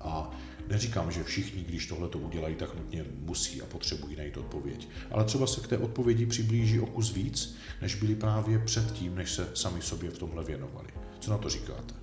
A 0.01 0.32
Neříkám, 0.69 1.12
že 1.12 1.23
všichni, 1.23 1.63
když 1.63 1.88
tohle 1.88 2.10
to 2.10 2.19
udělají, 2.19 2.56
tak 2.56 2.76
nutně 2.76 3.06
musí 3.19 3.62
a 3.62 3.65
potřebují 3.65 4.15
najít 4.15 4.38
odpověď. 4.38 4.88
Ale 5.12 5.23
třeba 5.23 5.47
se 5.47 5.62
k 5.62 5.67
té 5.67 5.78
odpovědi 5.78 6.26
přiblíží 6.26 6.80
o 6.80 6.86
kus 6.86 7.13
víc, 7.13 7.56
než 7.82 7.95
byli 7.95 8.15
právě 8.15 8.60
předtím, 8.60 9.15
než 9.15 9.32
se 9.32 9.47
sami 9.54 9.82
sobě 9.82 10.10
v 10.10 10.17
tomhle 10.17 10.43
věnovali. 10.43 10.88
Co 11.19 11.32
na 11.32 11.38
to 11.38 11.49
říkáte? 11.49 11.93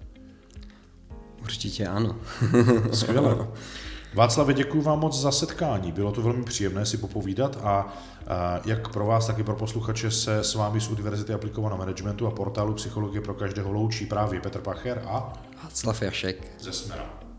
Určitě 1.43 1.87
ano. 1.87 2.17
Skvěle. 2.93 3.49
Václave, 4.15 4.55
děkuji 4.55 4.83
vám 4.83 5.01
moc 5.01 5.21
za 5.21 5.33
setkání. 5.33 5.93
Bylo 5.93 6.13
to 6.13 6.23
velmi 6.23 6.45
příjemné 6.45 6.87
si 6.87 6.97
popovídat 6.97 7.59
a, 7.63 7.67
a 8.27 8.61
jak 8.65 8.89
pro 8.89 9.07
vás, 9.07 9.27
tak 9.27 9.39
i 9.39 9.45
pro 9.45 9.57
posluchače 9.57 10.11
se 10.11 10.39
s 10.39 10.55
vámi 10.55 10.81
z 10.81 10.89
Univerzity 10.89 11.33
aplikovaného 11.33 11.79
managementu 11.79 12.27
a 12.27 12.31
portálu 12.31 12.75
Psychologie 12.75 13.21
pro 13.21 13.35
každého 13.35 13.73
loučí 13.73 14.07
právě 14.07 14.41
Petr 14.41 14.61
Pacher 14.61 15.03
a 15.07 15.33
Václav 15.63 16.03
Jašek 16.03 16.53
ze 16.61 16.73
Smera. 16.73 17.30